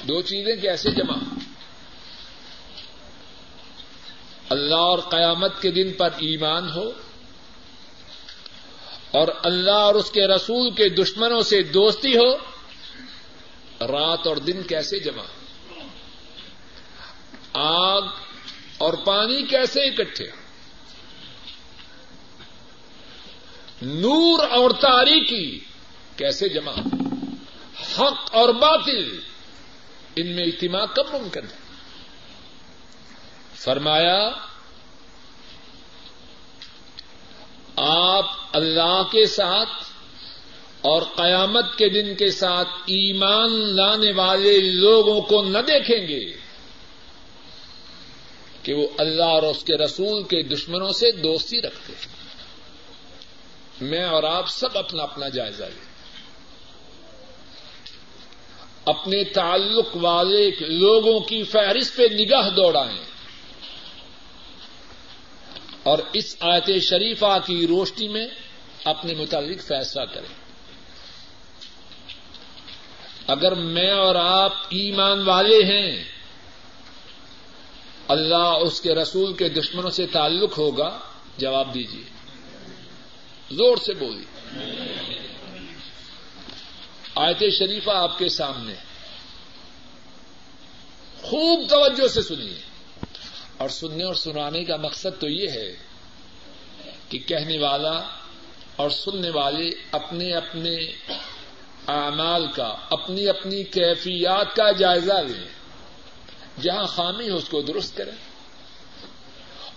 [0.02, 1.18] دو چیزیں کیسے جمع؟
[4.50, 6.92] اللہ اور قیامت کے دن پر ایمان ہو
[9.10, 12.36] اور اللہ اور اس کے رسول کے دشمنوں سے دوستی ہو
[13.80, 15.22] رات اور دن کیسے جمع؟
[17.52, 18.02] آگ
[18.78, 20.30] اور پانی کیسے اکٹھے؟
[23.82, 25.58] نور اور تاریخی
[26.16, 26.72] کیسے جمع؟
[27.98, 29.20] حق اور باطل،
[30.16, 31.56] ان میں اجتماع کب ممکن ہے؟
[33.54, 34.30] فرمایا،
[37.76, 39.68] آپ اللہ کے ساتھ
[40.80, 46.36] اور قیامت کے دن کے ساتھ ایمان لانے والے لوگوں کو نہ دیکھیں گے
[48.62, 52.16] کہ وہ اللہ اور اس کے رسول کے دشمنوں سے دوستی رکھتے ہیں۔
[53.80, 55.86] میں اور آپ سب اپنا اپنا جائزہ لیں۔
[58.84, 63.04] اپنے تعلق والے لوگوں کی فہرست پہ نگاہ دوڑائیں۔
[65.82, 68.26] اور اس آیت شریفہ کی روشنی میں
[68.84, 70.45] اپنے متعلق فیصلہ کریں۔
[73.26, 76.04] اگر میں اور آپ ایمان والے ہیں،
[78.08, 80.98] اللہ اس کے رسول کے دشمنوں سے تعلق ہوگا،
[81.38, 82.04] جواب دیجیے
[83.50, 84.46] زور سے بولیے۔
[87.14, 88.74] آیت شریفہ آپ کے سامنے۔
[91.22, 92.58] خوب توجہ سے سنیے۔
[93.56, 95.76] اور سننے اور سنانے کا مقصد تو یہ ہے
[97.08, 98.00] کہ کہنے والا
[98.76, 100.76] اور سننے والے اپنے اپنے
[101.88, 105.48] اعمال کا، اپنی اپنی کیفیات کا جائزہ لیں
[106.62, 108.12] جہاں خامی ہو اس کو درست کریں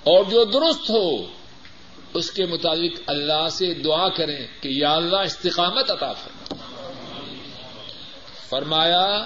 [0.04, 1.26] اور جو درست ہو،
[2.14, 6.56] اس کے مطابق اللہ سے دعا کریں کہ یا اللہ استقامت عطا فرما۔
[8.50, 9.26] فرمایا،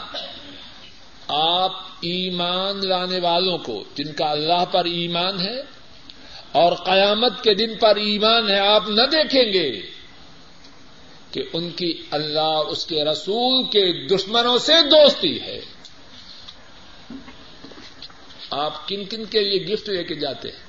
[1.28, 1.72] آپ
[2.02, 5.60] ایمان لانے والوں کو، جن کا اللہ پر ایمان ہے
[6.52, 9.93] اور قیامت کے دن پر ایمان ہے، آپ نہ دیکھیں گے۔
[11.34, 15.62] کہ ان کی اللہ اس کے رسول کے دشمنوں سے دوستی ہے۔
[18.50, 20.60] آپ کن کن کے لیے گفٹ لے کے جاتے ہیں؟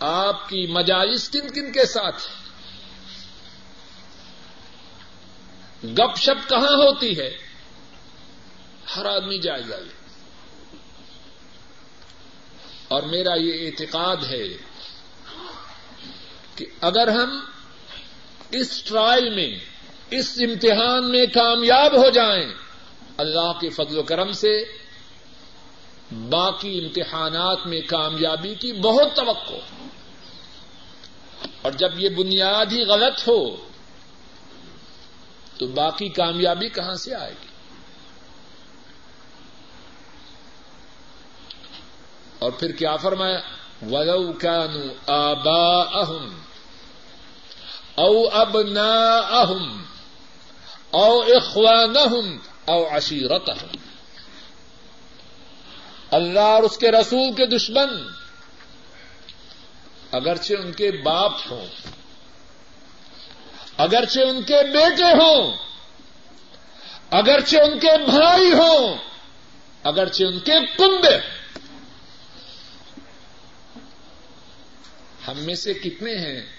[0.00, 2.22] آپ کی مجالس کن کن کے ساتھ
[5.84, 7.30] گپ شپ کہاں ہوتی ہے؟
[8.96, 9.94] ہر آدمی جائزہ لے
[12.88, 14.67] اور میرا یہ اعتقاد ہے
[16.58, 17.40] کہ اگر ہم
[18.50, 19.58] اس ٹرائل میں،
[20.10, 22.54] اس امتحان میں کامیاب ہو جائیں،
[23.16, 24.64] اللہ کے فضل و کرم سے
[26.12, 29.60] باقی امتحانات میں کامیابی کی بہت توقع
[31.62, 33.56] اور جب یہ بنیاد ہی غلط ہو،
[35.58, 37.48] تو باقی کامیابی کہاں سے آئے گی؟
[42.38, 43.40] اور پھر کیا فرمایا؟
[43.82, 46.47] ولو كانوا آباءهم
[47.98, 49.82] او ابناءهم
[50.90, 53.76] او اخوانهم او عشیرتهم۔
[56.10, 58.08] اللہ اور اس کے رسول کے دشمن۔
[60.12, 61.66] اگرچہ ان کے باپ ہوں،
[63.76, 65.56] اگرچہ ان کے بیٹے ہوں،
[67.10, 68.96] اگرچہ ان کے بھائی ہوں،
[69.82, 71.38] اگرچہ ان کے کنبے۔ ہوں
[75.28, 76.57] ہم میں سے کتنے ہیں؟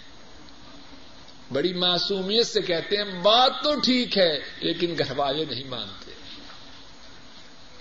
[1.54, 6.12] بڑی معصومیت سے کہتے ہیں، بات تو ٹھیک ہے، لیکن گھر والے نہیں مانتے۔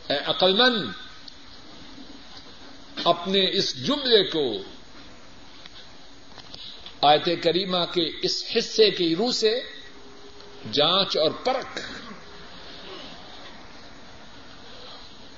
[0.09, 0.91] اے عقلمند
[3.05, 4.59] اپنے اس جملے کو
[7.03, 9.61] آیت کریمہ کے اس حصے کی روح سے
[10.73, 11.81] جانچ اور پرکھ۔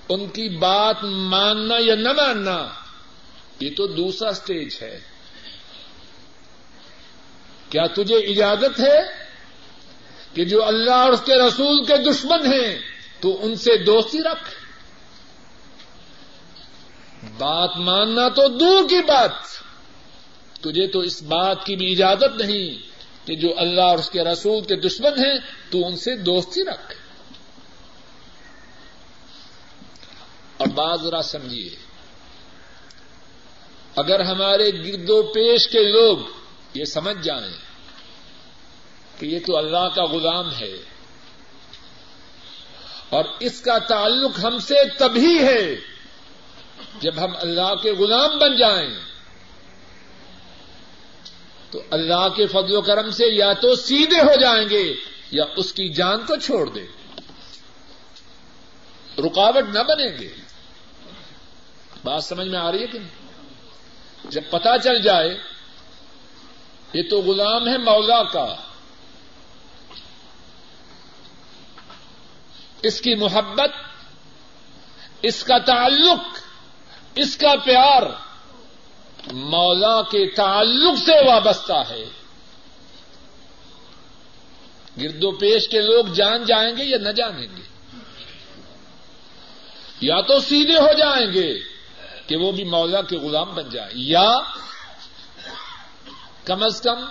[0.09, 2.69] ان کی بات ماننا یا نہ ماننا،
[3.61, 5.10] یہ تو دوسرا اسٹیج ہے۔
[7.71, 8.99] کیا تجھے اجازت ہے
[10.35, 12.79] کہ جو اللہ اور اس کے رسول کے دشمن ہیں،
[13.21, 14.51] تو ان سے دوستی رکھ؟
[17.39, 19.31] بات ماننا تو دور کی بات۔
[20.61, 22.79] تجھے تو اس بات کی بھی اجازت نہیں
[23.27, 25.39] کہ جو اللہ اور اس کے رسول کے دشمن ہیں،
[25.71, 26.95] تو ان سے دوستی رکھ۔
[30.57, 31.71] اور بات ذرا سمجھیے،
[33.97, 36.17] اگر ہمارے گرد و پیش کے لوگ
[36.75, 37.57] یہ سمجھ جائیں
[39.19, 40.73] کہ یہ تو اللہ کا غلام ہے
[43.09, 45.77] اور اس کا تعلق ہم سے تبھی ہے
[47.01, 48.95] جب ہم اللہ کے غلام بن جائیں۔
[51.71, 54.95] تو اللہ کے فضل و کرم سے یا تو سیدھے ہو جائیں گے
[55.31, 56.87] یا اس کی جان کو چھوڑ دیں۔
[59.19, 60.35] رکاوٹ نہ بنیں گے۔
[62.05, 63.31] بات سمجھ میں آ رہی ہے کہ نہیں؟
[64.31, 65.60] جب پتا چل جائے
[66.93, 68.55] یہ تو غلام ہے مولا کا۔
[72.83, 73.71] اس کی محبت،
[75.23, 76.39] اس کا تعلق،
[77.15, 78.03] اس کا پیار
[79.33, 82.05] مولا کے تعلق سے وابستہ ہے۔
[85.03, 87.63] گرد و پیش کے لوگ جان جائیں گے یا نہ جانیں گے؟
[90.01, 91.59] یا تو سیدھے ہو جائیں گے
[92.27, 94.39] کہ وہ بھی مولا کے غلام بن جائیں، یا
[96.45, 97.05] کم از کم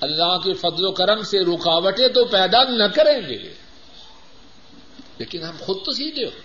[0.00, 3.54] اللہ کے فضل و کرم سے رکاوٹیں تو پیدا نہ کریں گے۔
[5.18, 6.40] لیکن ہم خود تو سیدھے ہو۔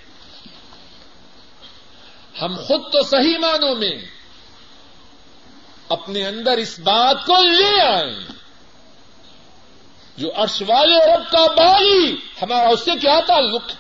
[2.42, 4.06] ہم خود تو صحیح معنوں میں
[5.90, 8.20] اپنے اندر اس بات کو لے آئیں۔
[10.18, 13.72] جو عرش والے رب کا باغی، ہمارا اس سے کیا تعلق؟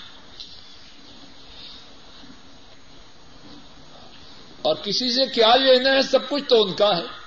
[4.61, 7.24] اور کسی سے کیا لینا ہے؟ سب کچھ تو ان کا ہے۔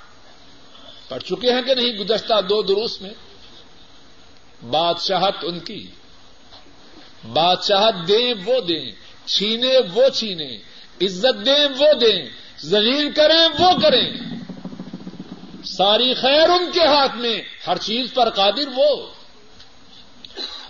[1.08, 3.10] پڑھ چکے ہیں کہ نہیں؟ گزشتہ دو دروس میں
[4.70, 5.86] بادشاہت ان کی،
[7.32, 8.92] بادشاہت دیں وہ دیں،
[9.24, 10.56] چھینے وہ چھینے،
[11.02, 12.22] عزت دیں وہ دیں،
[12.58, 14.12] زلیل کریں وہ کریں۔
[15.64, 19.06] ساری خیر ان کے ہاتھ میں، ہر چیز پر قادر وہ۔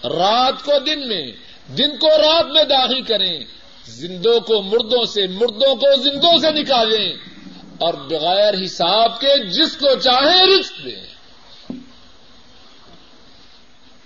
[0.05, 1.33] رات کو دن میں،
[1.79, 3.45] دن کو رات میں داخل کریں۔
[3.87, 7.38] زندوں کو مردوں سے، مردوں کو زندوں سے نکالیں۔
[7.79, 11.03] اور بغیر حساب کے جس کو چاہیں رزق دیں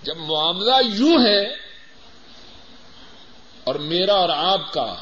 [0.02, 1.46] جب معاملہ یوں ہے
[3.64, 4.94] اور میرا اور آپ کا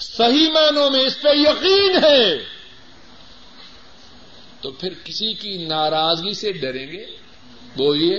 [0.00, 2.44] صحیح معنوں میں اس پہ یقین ہے،
[4.60, 7.06] تو پھر کسی کی ناراضگی سے ڈریں گے۔
[7.76, 8.18] بولیے،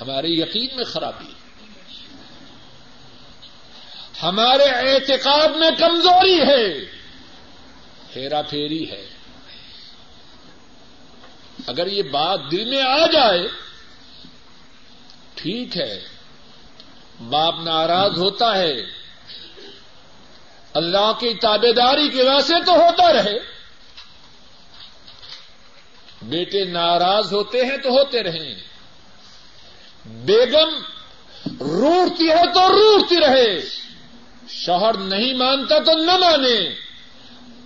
[0.00, 1.32] ہمارے یقین میں خرابی
[4.22, 6.99] ہمارے اعتقاد میں کمزوری ہے۔
[8.16, 9.06] ہیرا پھیری ہے۔
[11.66, 13.48] اگر یہ بات دل میں آ جائے،
[15.34, 16.00] ٹھیک ہے۔
[17.28, 18.74] باپ ناراض ہوتا ہے۔
[20.74, 23.38] اللہ کی تابے داری کی وجہ سے تو ہوتا رہے۔
[26.22, 28.54] بیٹے ناراض ہوتے ہیں تو ہوتے رہیں۔
[30.06, 30.82] بیگم
[31.46, 33.60] روٹتی ہے تو روٹتی رہے۔
[34.48, 36.89] شوہر نہیں مانتا تو نہ مانے۔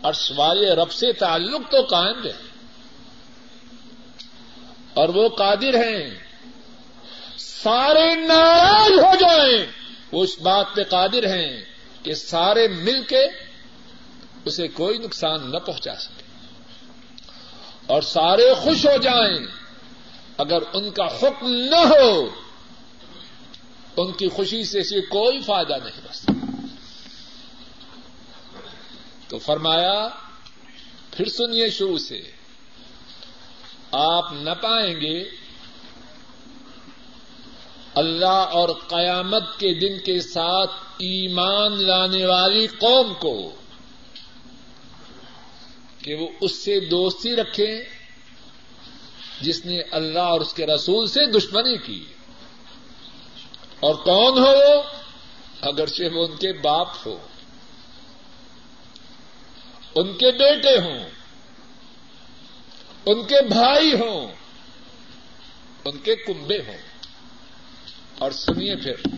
[0.04, 2.32] اور سوائے رب سے تعلق تو قائم رہے
[4.94, 6.10] اور وہ قادر ہیں۔
[7.38, 9.66] سارے ناراض ہو جائیں۔
[10.12, 11.64] وہ اس بات پہ قادر ہیں
[12.02, 13.24] کہ سارے مل کے
[14.44, 16.22] اسے کوئی نقصان نہ پہنچا سکے۔
[17.86, 19.46] اور سارے خوش ہو جائیں۔
[20.38, 22.28] اگر ان کا حکم نہ ہو،
[23.96, 26.43] ان کی خوشی سے اسے کوئی فائدہ نہیں بس۔
[29.28, 30.08] تو فرمایا،
[31.10, 32.30] پھر سنیے شروع سے۔
[33.92, 35.24] آپ نہ پائیں گے
[37.94, 43.54] اللہ اور قیامت کے دن کے ساتھ ایمان لانے والی قوم کو
[45.98, 47.80] کہ وہ اس سے دوستی رکھیں
[49.40, 52.04] جس نے اللہ اور اس کے رسول سے دشمنی کی۔
[53.80, 54.82] اور کون ہو وہ؟
[55.60, 57.26] اگرچہ وہ ان کے باپ ہو
[59.94, 61.08] ان کے بیٹے ہوں،
[63.06, 64.34] ان کے بھائی ہوں،
[65.84, 66.78] ان کے کنبے ہوں۔
[68.18, 69.08] اور سنیے پھر،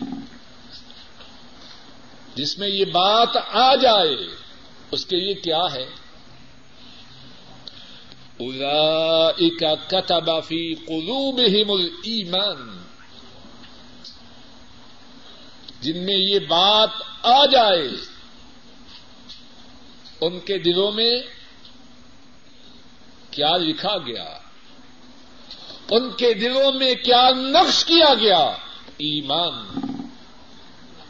[2.35, 4.15] جس میں یہ بات آ جائے،
[4.91, 5.85] اس کے لیے کیا ہے؟
[9.87, 12.83] كتب في قلوبهم الایمان۔
[15.81, 16.89] جن میں یہ بات
[17.23, 18.16] آ جائے
[20.21, 21.21] ان کے دلوں میں
[23.31, 24.37] کیا لکھا گیا؟
[25.91, 28.43] ان کے دلوں میں کیا نقش کیا گیا؟
[28.97, 29.79] ایمان۔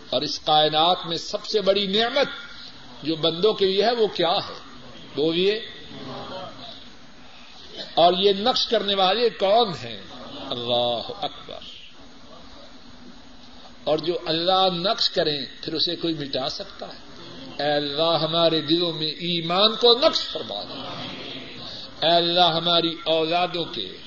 [0.10, 2.28] اور اس کائنات میں سب سے بڑی نعمت
[3.04, 4.60] جو بندوں کے لیے ہے وہ کیا ہے؟
[5.18, 5.60] وہ یہ
[7.94, 10.02] اور یہ نقش کرنے والے کون ہیں؟
[10.50, 11.60] اللہ اکبر۔
[13.84, 17.07] اور جو اللہ نقش کریں، پھر اسے کوئی مٹا سکتا ہے؟
[17.60, 20.80] اے اللہ ہمارے دلوں میں ایمان کو نقش فرما دے۔
[22.08, 23.98] اے اللہ ہماری اولادوں کے،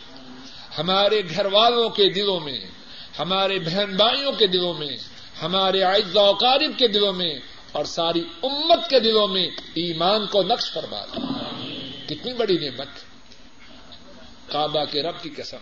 [0.79, 2.61] ہمارے گھر والوں کے دلوں میں،
[3.19, 4.97] ہمارے بہن بھائیوں کے دلوں میں،
[5.43, 7.39] ہمارے عائد و قارب کے دلوں میں
[7.73, 11.21] اور ساری امت کے دلوں میں ایمان کو نقش فرما دے۔
[12.07, 12.89] کتنی بڑی نعمت۔
[14.53, 15.57] کعبہ کے رب کی قسم۔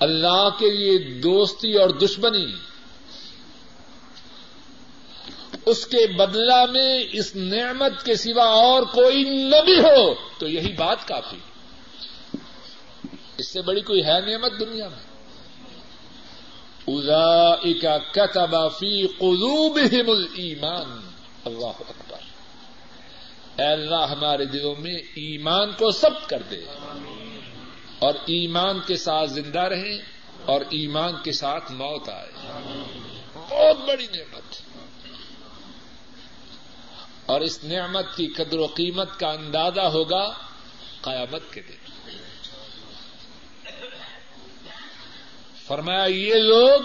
[0.00, 2.46] اللہ کے لیے دوستی اور دشمنی
[5.68, 11.08] اس کے بدلہ میں اس نعمت کے سوا اور کوئی نبی ہو، تو یہی بات
[11.08, 11.36] کافی
[13.36, 15.08] اس سے بڑی کوئی ہے نعمت دنیا میں؟
[16.86, 19.78] ادا کا فی قلوب
[20.36, 21.08] ایمان
[21.44, 22.18] اللہ اکبر۔
[23.60, 26.60] اے اللہ ہمارے دلوں میں ایمان کو سب کر دے۔
[27.98, 29.98] اور ایمان کے ساتھ زندہ رہیں
[30.44, 32.30] اور ایمان کے ساتھ موت آئے۔
[33.34, 34.67] بہت بڑی نعمت۔
[37.28, 40.38] اور اس نعمت کی قدر و قیمت کا اندازہ ہوگا
[41.00, 42.10] قیامت کے دن۔
[45.66, 46.80] فرمایا، یہ لوگ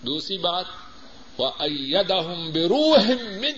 [0.00, 0.64] دوسری بات
[1.38, 3.08] وہ ایدہم بروح
[3.40, 3.52] من۔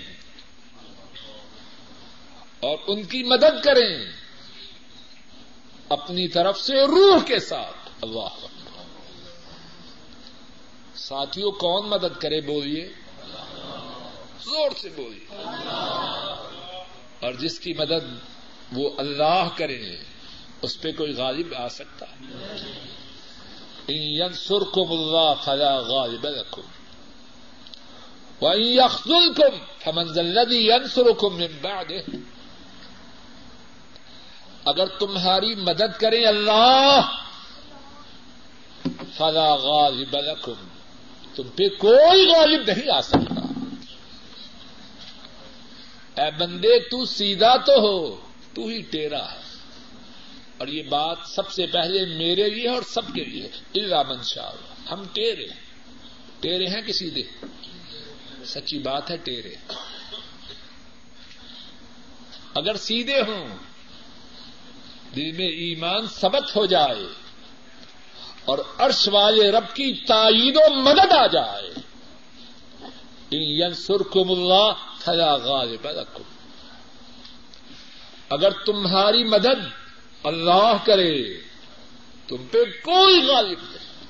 [2.61, 4.13] اور ان کی مدد کریں۔
[5.89, 8.58] اپنی طرف سے روح کے ساتھ۔ اللہ
[11.09, 12.89] ساتھیوں کون مدد کرے بولیے؟
[14.45, 15.25] زور سے بولیے۔
[17.21, 18.19] اور جس کی مدد
[18.73, 19.97] وہ اللہ کرے
[20.63, 22.07] اس پہ کوئی غالب آ سکتا۔
[23.91, 26.63] ينصركم الله فلا غالب لكم
[28.41, 31.43] وإن يخذلكم فمن ذا الذي ينصركم
[34.65, 37.01] اگر تمہاری مدد کریں اللہ،
[39.17, 40.68] فلا غالب لكم
[41.39, 43.41] تم پہ کوئی غالب نہیں آ سکتا۔
[46.23, 48.17] اے بندے، تو سیدھا تو ہو،
[48.55, 49.39] تو ہی ٹیرا ہے۔
[50.59, 54.51] اور یہ بات سب سے پہلے میرے لیے اور سب کے لیے اللہ۔ منشا
[54.91, 55.47] ہم ٹیرے
[56.41, 57.23] ٹیرے ہیں کہ سیدھے؟
[58.45, 59.55] سچی بات ہے، ٹیرے۔
[62.55, 63.47] اگر سیدھے ہوں،
[65.17, 67.28] دل میں ایمان سبت ہو جائے
[68.49, 71.71] اور عرش والے رب کی تائید و مدد آ جائے۔
[73.75, 75.89] سرکم اللہ تھا غالب
[78.31, 79.69] اگر تمہاری مدد
[80.25, 81.39] اللہ کرے،
[82.29, 84.05] تم پہ کوئی غالب نہیں۔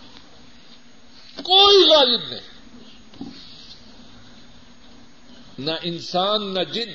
[1.42, 2.40] کوئی غالب نہیں۔
[5.58, 6.90] نہ انسان، نہ جن۔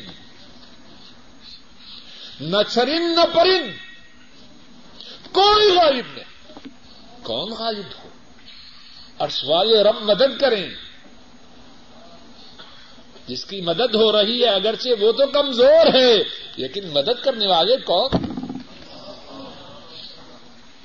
[2.39, 3.69] نہ چرند، نہ پرند۔
[5.31, 6.32] کوئی غالب نہیں۔
[7.24, 8.09] کون غالب ہو؟
[9.19, 10.69] ارش والے رب مدد کریں۔
[13.28, 16.24] جس کی مدد ہو رہی ہے، اگرچہ وہ تو کمزور ہے،
[16.57, 18.09] لیکن مدد کرنے والے کون؟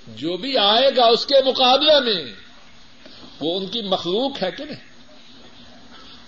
[0.06, 2.32] جو بھی آئے گا اس کے مقابلے میں،
[3.40, 4.88] وہ ان کی مخلوق ہے کہ نہیں؟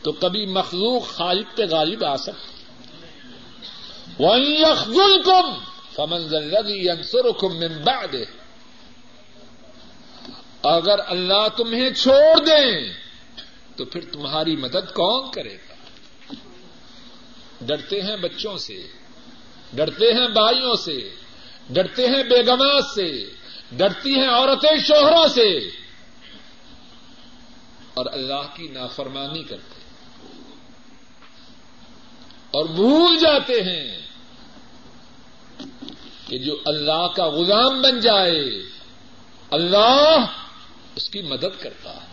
[0.03, 2.51] تو کبھی مخلوق خالق پہ غالب آ سکتی
[4.19, 5.53] وہیں اخذل کم
[5.93, 8.07] فمن انسر کم ممبا
[10.63, 12.93] اگر اللہ تمہیں چھوڑ دیں،
[13.77, 15.75] تو پھر تمہاری مدد کون کرے گا؟
[17.61, 18.87] ڈرتے ہیں بچوں سے،
[19.73, 21.11] ڈرتے ہیں بھائیوں سے،
[21.71, 23.31] ڈرتے ہیں بیگمات سے،
[23.73, 25.59] ڈرتی ہیں عورتیں شوہروں سے۔
[27.95, 29.81] اور اللہ کی نافرمانی کرتے
[32.51, 34.01] اور بھول جاتے ہیں
[36.29, 38.63] کہ جو اللہ کا غلام بن جائے،
[39.51, 40.27] اللہ
[40.95, 42.07] اس کی مدد کرتا ہے۔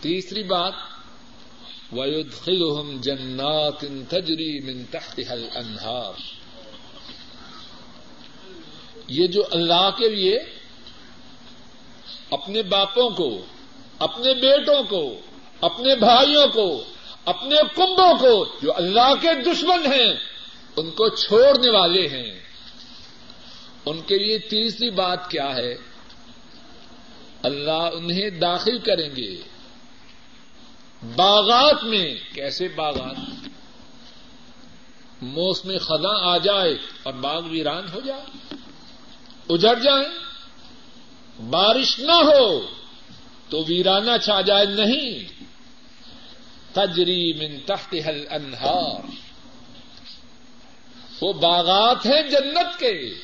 [0.00, 0.72] تیسری بات،
[1.92, 6.20] وَيُدْخِلُهُمْ جَنَّاتٍ تَجْرِي مِن تَحْتِهَا الْأَنْهَارِ۔
[9.08, 10.38] یہ جو اللہ کے لیے
[12.30, 13.46] اپنے باپوں کو،
[13.98, 15.20] اپنے بیٹوں کو،
[15.60, 16.84] اپنے بھائیوں کو،
[17.24, 20.14] اپنے کنبوں کو جو اللہ کے دشمن ہیں،
[20.76, 22.47] ان کو چھوڑنے والے ہیں۔
[23.90, 25.74] ان کے لیے تیسری بات کیا ہے؟
[27.42, 29.36] اللہ انہیں داخل کریں گے۔
[31.16, 33.48] باغات میں، کیسے باغات؟
[35.22, 38.54] موسم خزاں آ جائے اور باغ ویران ہو جائے۔
[39.48, 40.18] اجڑ جائیں۔
[41.50, 42.60] بارش نہ ہو
[43.48, 45.42] تو ویرانہ چھا جائے نہیں۔
[46.74, 49.06] تجری من تحت الانہار۔
[51.20, 53.14] وہ باغات ہیں جنت کے۔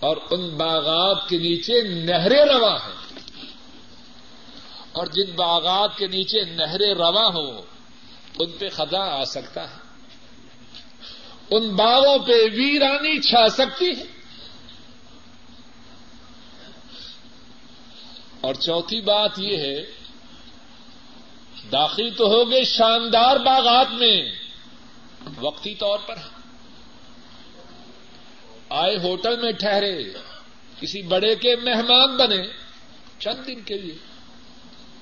[0.00, 3.22] اور ان باغات کے نیچے نہریں روا ہیں۔
[4.92, 7.62] اور جن باغات کے نیچے نہریں روا ہو
[8.38, 9.74] ان پہ خدا آ سکتا ہے۔
[11.50, 14.04] ان باغوں پہ ویرانی چھا سکتی ہے۔
[18.40, 19.84] اور چوتھی بات یہ ہے،
[21.72, 24.32] داخل تو ہو گئے شاندار باغات میں،
[25.40, 26.37] وقتی طور پر۔
[28.68, 30.04] آئے ہوٹل میں ٹھہرے،
[30.80, 32.42] کسی بڑے کے مہمان بنے
[33.18, 33.94] چند دن کے لیے،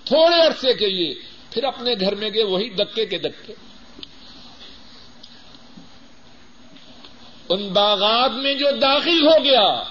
[0.05, 1.15] تھوڑے عرصے کے لیے،
[1.51, 3.55] پھر اپنے گھر میں گئے، وہی دکے کے دکے۔
[7.49, 9.83] ان باغات میں جو داخل ہو گیا،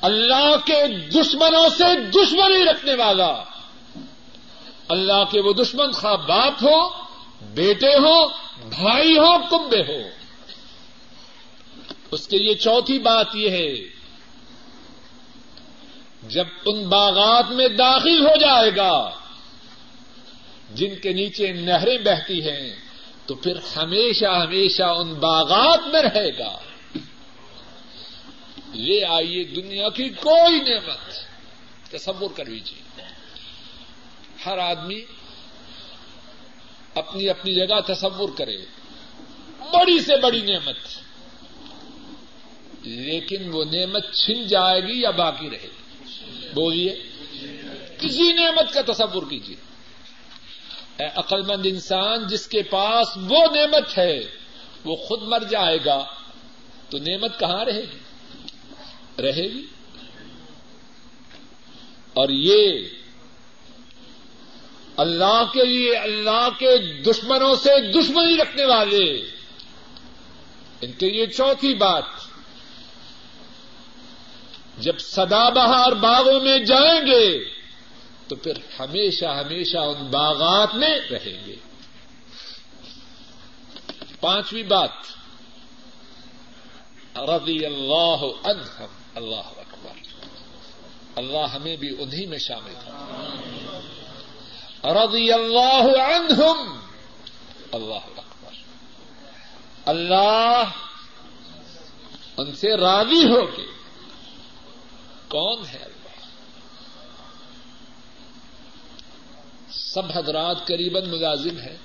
[0.00, 3.44] اللہ کے دشمنوں سے دشمنی رکھنے والا،
[4.88, 6.88] اللہ کے وہ دشمن خواہ باپ ہو،
[7.54, 8.28] بیٹے ہو،
[8.68, 10.19] بھائی ہو کمبے ہو۔
[12.10, 13.76] اس کے لیے چوتھی بات یہ ہے،
[16.22, 19.10] جب ان باغات میں داخل ہو جائے گا،
[20.74, 22.76] جن کے نیچے نہریں بہتی ہیں،
[23.26, 26.58] تو پھر ہمیشہ ہمیشہ ان باغات میں رہے گا۔
[28.74, 31.30] لے آئیے دنیا کی کوئی نعمت۔
[31.90, 33.02] تصور کر لیجیے
[34.46, 35.04] ہر آدمی
[36.94, 38.56] اپنی اپنی جگہ تصور کرے۔
[39.60, 40.76] بڑی سے بڑی نعمت۔
[42.82, 47.02] لیکن وہ نعمت چھن جائے گی یا باقی رہے گی؟ بولیے۔
[47.98, 49.56] کسی نعمت کا تصور کیجیے
[50.96, 54.20] اے عقل مند انسان، جس کے پاس وہ نعمت ہے،
[54.84, 56.04] وہ خود مر جائے گا،
[56.88, 57.98] تو نعمت کہاں رہے گی؟
[59.22, 59.66] رہے گی۔
[62.12, 62.88] اور یہ
[64.96, 69.22] اللہ کے لیے، اللہ کے دشمنوں سے دشمنی رکھنے والے۔
[70.80, 72.04] ان کے لیے چوتھی بات
[74.80, 77.44] جب سدا بہار باغوں میں جائیں گے،
[78.28, 81.56] تو پھر ہمیشہ ہمیشہ ان باغات میں رہیں گے۔
[84.20, 84.90] پانچویں بات
[87.18, 89.92] رضی اللہ عنہم، اللہ اکبر۔
[91.16, 93.18] اللہ ہمیں بھی انہی میں شامل تھا
[94.84, 96.80] رضی اللہ عنہم،
[97.72, 98.52] اللہ اکبر۔
[99.84, 100.62] اللہ
[102.36, 103.79] ان سے راضی ہو کے
[105.30, 105.86] کون ہے
[109.70, 111.76] سب حضرات قریباً ملازم ہے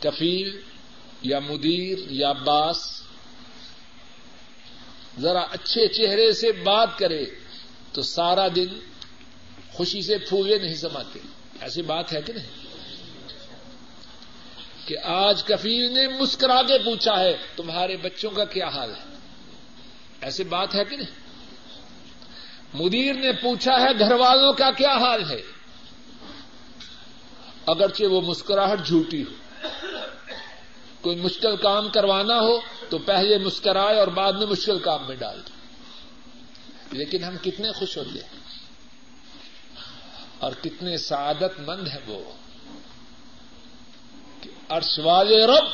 [0.00, 0.60] کفیل
[1.22, 3.02] یا مدیر یا باس
[5.18, 7.24] ذرا اچھے چہرے سے بات کرے
[7.92, 8.66] تو سارا دن
[9.72, 11.18] خوشی سے پھولے نہیں سماتے۔
[11.60, 12.66] ایسی بات ہے کہ نہیں؟
[14.86, 19.13] کہ آج کفیل نے مسکرا کے پوچھا ہے، تمہارے بچوں کا کیا حال ہے؟
[20.24, 21.24] ایسی بات ہے کہ نہیں؟
[22.74, 25.42] مدیر نے پوچھا ہے گھر والوں کا کیا حال ہے؟
[27.66, 29.66] اگرچہ وہ مسکراہٹ جھوٹی ہو،
[31.00, 35.40] کوئی مشکل کام کروانا ہو تو پہلے مسکرائے اور بعد میں مشکل کام میں ڈال
[35.46, 35.50] دے
[36.98, 38.40] لیکن ہم کتنے خوش ہوتے ہیں۔
[40.38, 42.32] اور کتنے سعادت مند ہیں وہ۔
[44.68, 45.64] عرش والے رب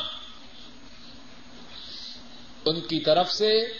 [2.65, 3.73] ان کی طرف سے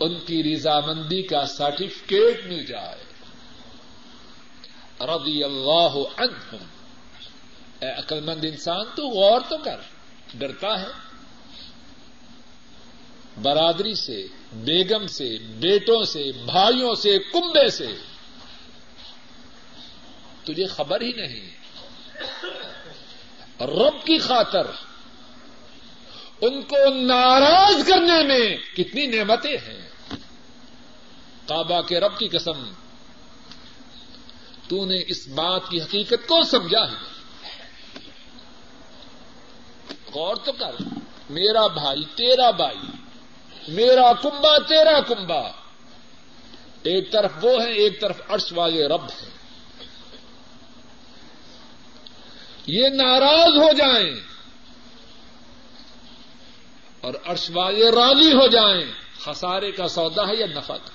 [0.00, 3.04] ان کی رضامندی کا سرٹیفکیٹ مل جائے۔
[5.00, 6.64] رضی اللہ عنہم۔
[7.80, 9.80] اے عقل مند انسان، تو غور تو کر،
[10.34, 10.86] ڈرتا ہے۔
[13.42, 17.86] برادری سے، بیگم سے، بیٹوں سے، بھائیوں سے، کنبے سے۔
[20.44, 21.50] تجھے خبر ہی نہیں۔
[23.60, 24.66] رب کی خاطر
[26.40, 29.88] ان کو ناراض کرنے میں کتنی نعمتیں ہیں۔
[31.48, 32.72] کعبہ کے رب کی قسم
[34.68, 37.14] تو نے اس بات کی حقیقت کو سمجھا ہے۔
[40.14, 40.82] غور تو کر،
[41.30, 42.78] میرا بھائی تیرا بھائی،
[43.68, 45.50] میرا کنبا تیرا کنبا
[46.82, 49.30] ایک طرف وہ ہے ایک طرف عرش والے رب ہیں۔
[52.66, 54.33] یہ ناراض ہو جائیں۔
[57.04, 58.84] اور عرش والے راضی ہو جائیں،
[59.18, 60.92] خسارے کا سودا ہے یا نفع کا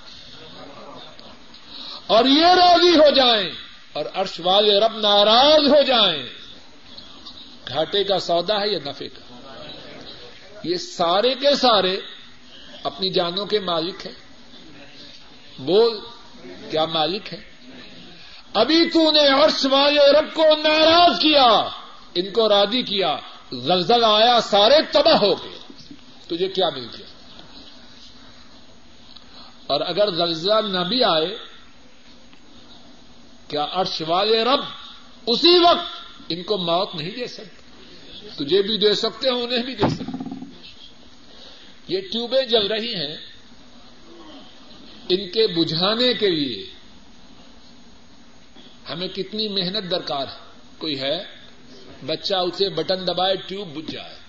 [2.06, 3.50] اور یہ راضی ہو جائیں
[3.92, 6.22] اور عرش والے رب ناراض ہو جائیں،
[7.68, 9.24] گھاٹے کا سودا ہے یا نفے کا
[10.64, 11.96] یہ سارے کے سارے
[12.82, 14.18] اپنی جانوں کے مالک ہیں۔
[15.58, 15.98] بول
[16.70, 17.40] کیا مالک ہے
[18.54, 21.48] ابھی تو نے عرش والے رب کو ناراض کیا،
[22.14, 23.16] ان کو راضی کیا
[23.52, 25.59] زلزل آیا، سارے تباہ ہو گئے۔
[26.30, 27.06] تجھے کیا مل گیا؟
[29.66, 31.38] اور اگر زلزلہ نہ بھی آئے،
[33.48, 34.60] کیا عرش والے رب
[35.26, 35.86] اسی وقت
[36.28, 37.60] ان کو موت نہیں دے سکتے؟
[38.44, 40.44] تجھے بھی دے سکتے ہیں، انہیں بھی دے سکتے
[41.88, 43.16] یہ ٹیوبیں جل رہی ہیں،
[45.08, 46.66] ان کے بجھانے کے لیے۔
[48.88, 51.24] ہمیں کتنی محنت درکار ہے، کوئی ہے؟
[52.06, 54.19] بچہ اسے بٹن دبائے، ٹیوب بجھ جائے۔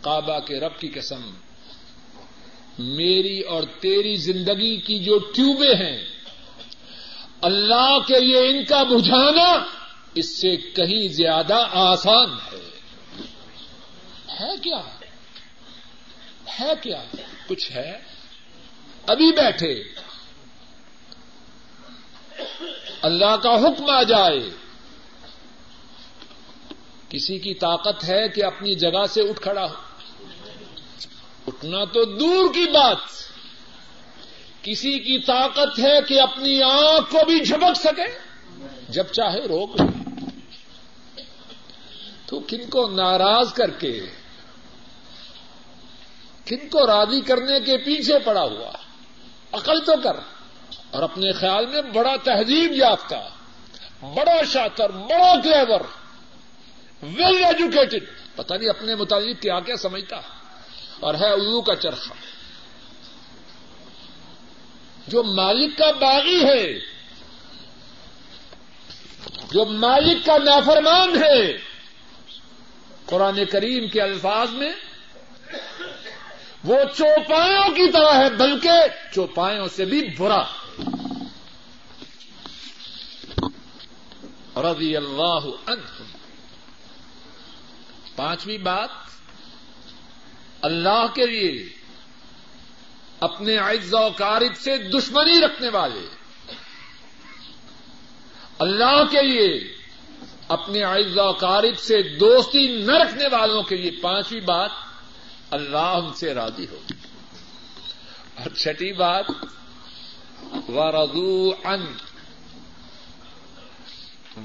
[0.00, 1.34] کعبہ کے رب کی قسم،
[2.78, 6.06] میری اور تیری زندگی کی جو ٹیوبیں ہیں،
[7.40, 9.64] اللہ کے لیے ان کا بجھانا
[10.14, 12.70] اس سے کہیں زیادہ آسان ہے۔
[14.40, 14.80] ہے کیا؟
[16.60, 17.04] ہے کیا؟
[17.46, 17.98] کچھ ہے؟
[19.06, 19.82] ابھی بیٹھے۔
[23.02, 24.50] اللہ کا حکم آ جائے۔
[27.08, 29.85] کسی کی طاقت ہے کہ اپنی جگہ سے اٹھ کھڑا ہو۔
[31.46, 32.96] اٹھنا تو دور کی بات۔
[34.62, 38.18] کسی کی طاقت ہے کہ اپنی آنکھ کو بھی جھپک سکے،
[38.88, 40.16] جب چاہے روک لے۔
[42.26, 44.06] تو کن کو ناراض کر کے،
[46.46, 48.70] کن کو راضی کرنے کے پیچھے پڑا ہوا۔
[49.52, 50.16] عقل تو کر
[50.90, 53.28] اور اپنے خیال میں بڑا تہذیب یافتہ،
[54.02, 55.80] بڑا شاطر، بڑا کلیور
[57.02, 60.35] ویل ایجوکیٹڈ پتہ نہیں اپنے متعلق کیا کیا سمجھتا۔ ہے
[61.00, 62.14] اور ہے الو کا چرخا
[65.08, 66.78] جو مالک کا باغی ہے،
[69.52, 71.58] جو مالک کا نافرمان ہے،
[73.06, 74.72] قرآن کریم کے الفاظ میں
[76.64, 78.72] وہ چوپایوں کی طرح ہے، بلکہ
[79.14, 80.44] چوپایوں سے بھی برا۔
[84.56, 86.02] رضی اللہ عنہ۔
[88.16, 89.05] پانچویں بات
[90.62, 91.68] اللہ کے لیے
[93.20, 96.06] اپنے عز و کارب سے دشمنی رکھنے والے،
[98.58, 99.76] اللہ کے لیے
[100.48, 104.70] اپنے عز و کارب سے دوستی نہ رکھنے والوں کے لیے پانچویں بات،
[105.50, 106.80] اللہ ان سے راضی ہو۔
[108.36, 109.24] اور چھٹی بات
[110.68, 111.86] و رضو ان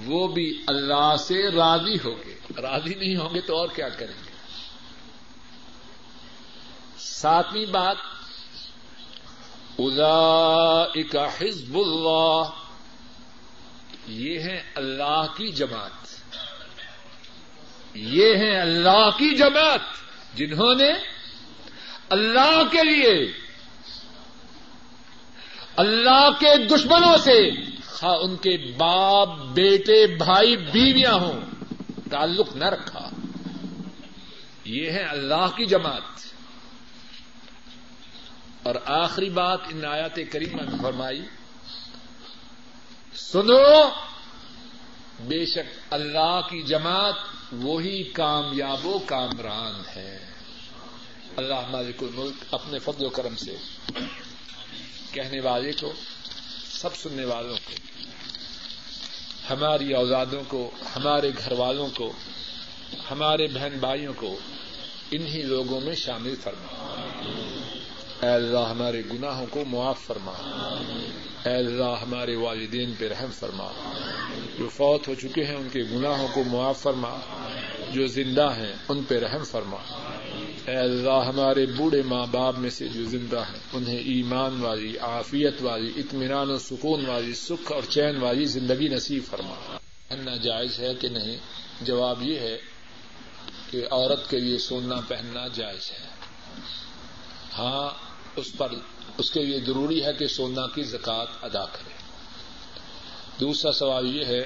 [0.06, 4.26] وہ بھی اللہ سے راضی ہوں گے۔ راضی نہیں ہوں گے تو اور کیا کریں
[4.26, 4.31] گے؟
[7.22, 7.96] ساتویں بات
[9.80, 12.44] ادا حزب اللہ،
[14.08, 15.92] یہ ہے اللہ کی جماعت۔
[17.94, 19.80] یہ ہے اللہ کی جماعت
[20.34, 20.90] جنہوں نے
[22.10, 23.32] اللہ کے لیے،
[25.76, 27.50] اللہ کے دشمنوں سے
[27.84, 31.42] خا ان کے باپ، بیٹے، بھائی، بیویاں ہوں،
[32.10, 33.10] تعلق نہ رکھا۔
[34.66, 36.31] یہ ہے اللہ کی جماعت۔
[38.64, 41.22] اور آخری بات ان آیات کریمہ میں فرمائی،
[43.16, 43.90] سنو،
[45.20, 47.16] بے شک اللہ کی جماعت
[47.52, 50.26] وہی کامیاب و کامران ہے۔
[51.38, 53.58] اللہ مالک الملک اپنے فضل و کرم سے
[55.12, 55.94] کہنے والے کو،
[56.72, 57.74] سب سننے والوں کو،
[59.50, 62.14] ہماری اوزادوں کو، ہمارے گھر والوں کو،
[63.12, 64.40] ہمارے بہن بھائیوں کو
[65.12, 66.68] انہی لوگوں میں شامل فرما
[68.22, 70.32] اے اللہ ہمارے گناہوں کو معاف فرما۔
[71.46, 73.94] اے اللہ ہمارے والدین پہ رحم فرما۔
[74.58, 77.20] جو فوت ہو چکے ہیں ان کے گناہوں کو معاف فرما۔
[77.94, 79.78] جو زندہ ہیں ان پہ رحم فرما۔
[80.68, 85.56] اے اللہ ہمارے بوڑھے ماں باپ میں سے جو زندہ ہیں، انہیں ایمان والی، عافیت
[85.62, 89.78] والی، اطمینان و سکون والی، سکھ اور چین والی زندگی نصیب فرما۔
[90.10, 91.38] پہننا جائز ہے کہ نہیں؟
[91.82, 92.58] جواب یہ ہے
[93.72, 96.08] کہ عورت کے لیے سونا پہننا جائز ہے۔
[97.58, 98.72] ہاں اس پر
[99.18, 101.94] اس کے لیے ضروری ہے کہ سونا کی زکات ادا کرے۔
[103.40, 104.44] دوسرا سوال یہ ہے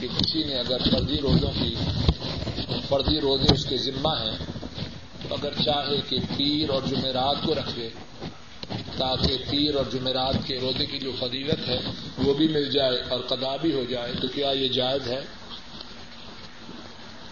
[0.00, 1.74] کہ کسی نے اگر فردی روزوں کی
[2.88, 4.38] فردی روزے اس کے ذمہ ہیں،
[5.22, 7.88] تو اگر چاہے کہ پیر اور جمعرات کو رکھے
[8.98, 11.80] تاکہ پیر اور جمعرات کے روزے کی جو فضیلت ہے
[12.18, 15.20] وہ بھی مل جائے اور قدا بھی ہو جائے، تو کیا یہ جائز ہے؟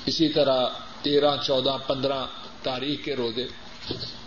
[0.07, 0.67] اسی طرح
[1.03, 2.27] تیرہ، چودہ، پندرہ
[2.63, 3.47] تاریخ کے روزے۔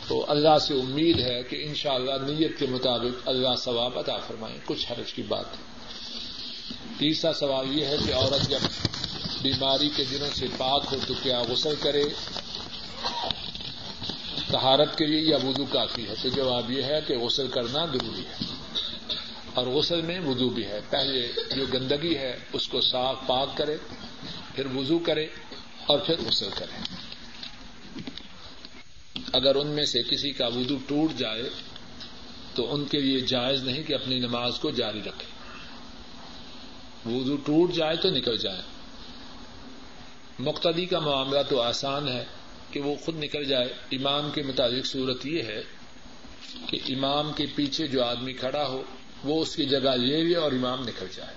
[0.08, 4.58] تو اللہ سے امید ہے کہ انشاءاللہ اللہ نیت کے مطابق اللہ ثواب عطا فرمائیں۔
[4.66, 5.76] کچھ حرج کی بات ہے۔
[6.98, 8.60] تیسرا سوال یہ ہے کہ عورت جب
[9.42, 12.04] بیماری کے دنوں سے پاک ہو تو کیا غسل کرے؟
[14.52, 18.22] تہارت کے لیے یا وضو کافی ہے؟ تو جواب یہ ہے کہ غسل کرنا ضروری
[18.22, 18.46] ہے۔
[19.54, 23.78] اور غسل میں وضو بھی ہے۔ پہلے جو گندگی ہے اس کو صاف پاک کرے،
[24.56, 25.28] پھر وضو کرے
[25.86, 27.05] اور پھر غسل کرے۔
[29.36, 31.50] اگر ان میں سے کسی کا وضو ٹوٹ جائے
[32.56, 35.26] تو ان کے لیے جائز نہیں کہ اپنی نماز کو جاری رکھے۔
[37.16, 38.62] وضو ٹوٹ جائے تو نکل جائے۔
[40.40, 42.26] مقتدی کا معاملہ تو آسان ہے
[42.72, 45.64] کہ وہ خود نکل جائے۔ امام کے مطابق صورت یہ ہے
[46.66, 48.84] کہ امام کے پیچھے جو آدمی کھڑا ہو،
[49.24, 51.36] وہ اس کی جگہ لے لے اور امام نکل جائے۔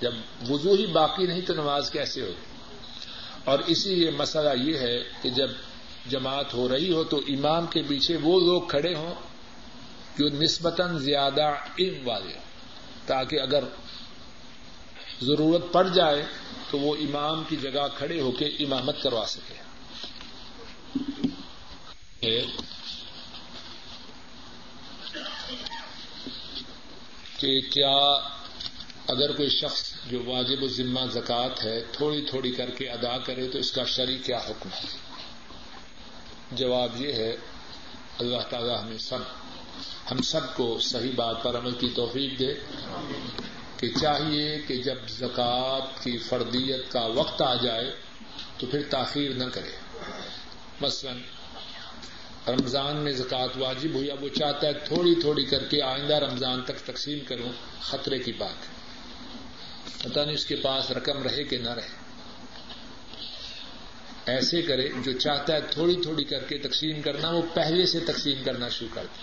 [0.00, 0.14] جب
[0.48, 2.58] وضو ہی باقی نہیں تو نماز کیسے ہوگی؟
[3.44, 5.50] اور اسی لیے مسئلہ یہ ہے کہ جب
[6.08, 9.14] جماعت ہو رہی ہو تو امام کے پیچھے وہ لوگ کھڑے ہوں
[10.18, 12.46] جو نسبتاً زیادہ علم والے ہوں،
[13.06, 13.64] تاکہ اگر
[15.22, 16.26] ضرورت پڑ جائے
[16.70, 19.68] تو وہ امام کی جگہ کھڑے ہو کے امامت کروا سکے۔
[27.38, 27.96] کہ کیا
[29.06, 33.48] اگر کوئی شخص جو واجب و ذمہ زکوٰۃ ہے، تھوڑی تھوڑی کر کے ادا کرے
[33.48, 35.07] تو اس کا شریک کیا حکم ہے؟
[36.52, 37.36] جواب یہ ہے،
[38.18, 39.18] اللہ تعالی ہمیں سب،
[40.10, 42.54] ہم سب کو صحیح بات پر عمل کی توفیق دے
[43.76, 47.96] کہ چاہیے کہ جب زکوٰۃ کی فردیت کا وقت آ جائے
[48.58, 49.70] تو پھر تاخیر نہ کرے۔
[50.80, 51.12] مثلا،
[52.48, 56.62] رمضان میں زکوٰۃ واجب ہو یا وہ چاہتا ہے تھوڑی تھوڑی کر کے آئندہ رمضان
[56.62, 58.78] تک تقسیم کروں، خطرے کی بات ہے۔
[60.16, 61.97] نہیں اس کے پاس رقم رہے کہ نہ رہے۔
[64.28, 68.44] ایسے کرے جو چاہتا ہے تھوڑی تھوڑی کر کے تقسیم کرنا، وہ پہلے سے تقسیم
[68.44, 69.22] کرنا شروع کر دے۔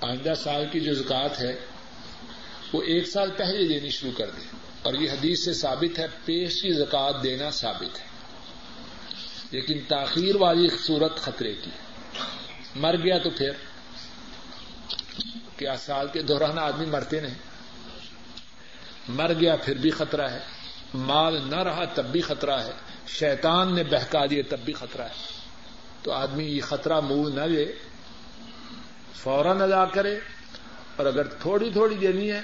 [0.00, 1.56] آئندہ سال کی جو زکوٰۃ ہے،
[2.72, 6.62] وہ ایک سال پہلے دینی شروع کر دے۔ اور یہ حدیث سے ثابت ہے پیش
[6.62, 8.04] کی زکوٰۃ دینا ثابت ہے۔
[9.50, 11.70] لیکن تاخیر والی صورت خطرے کی۔
[12.76, 13.50] مر گیا تو پھر؟
[15.56, 17.34] کیا سال کے دوران آدمی مرتے نہیں؟
[19.08, 20.59] مر گیا پھر بھی خطرہ ہے۔
[20.94, 22.72] مال نہ رہا تب بھی خطرہ ہے۔
[23.06, 25.14] شیطان نے بہکا دیے تب بھی خطرہ ہے۔
[26.02, 27.72] تو آدمی یہ خطرہ منہ نہ لے،
[29.14, 30.18] فوراً ادا کرے۔
[30.96, 32.40] اور اگر تھوڑی تھوڑی دینی ہے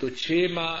[0.00, 0.76] تو چھ ماہ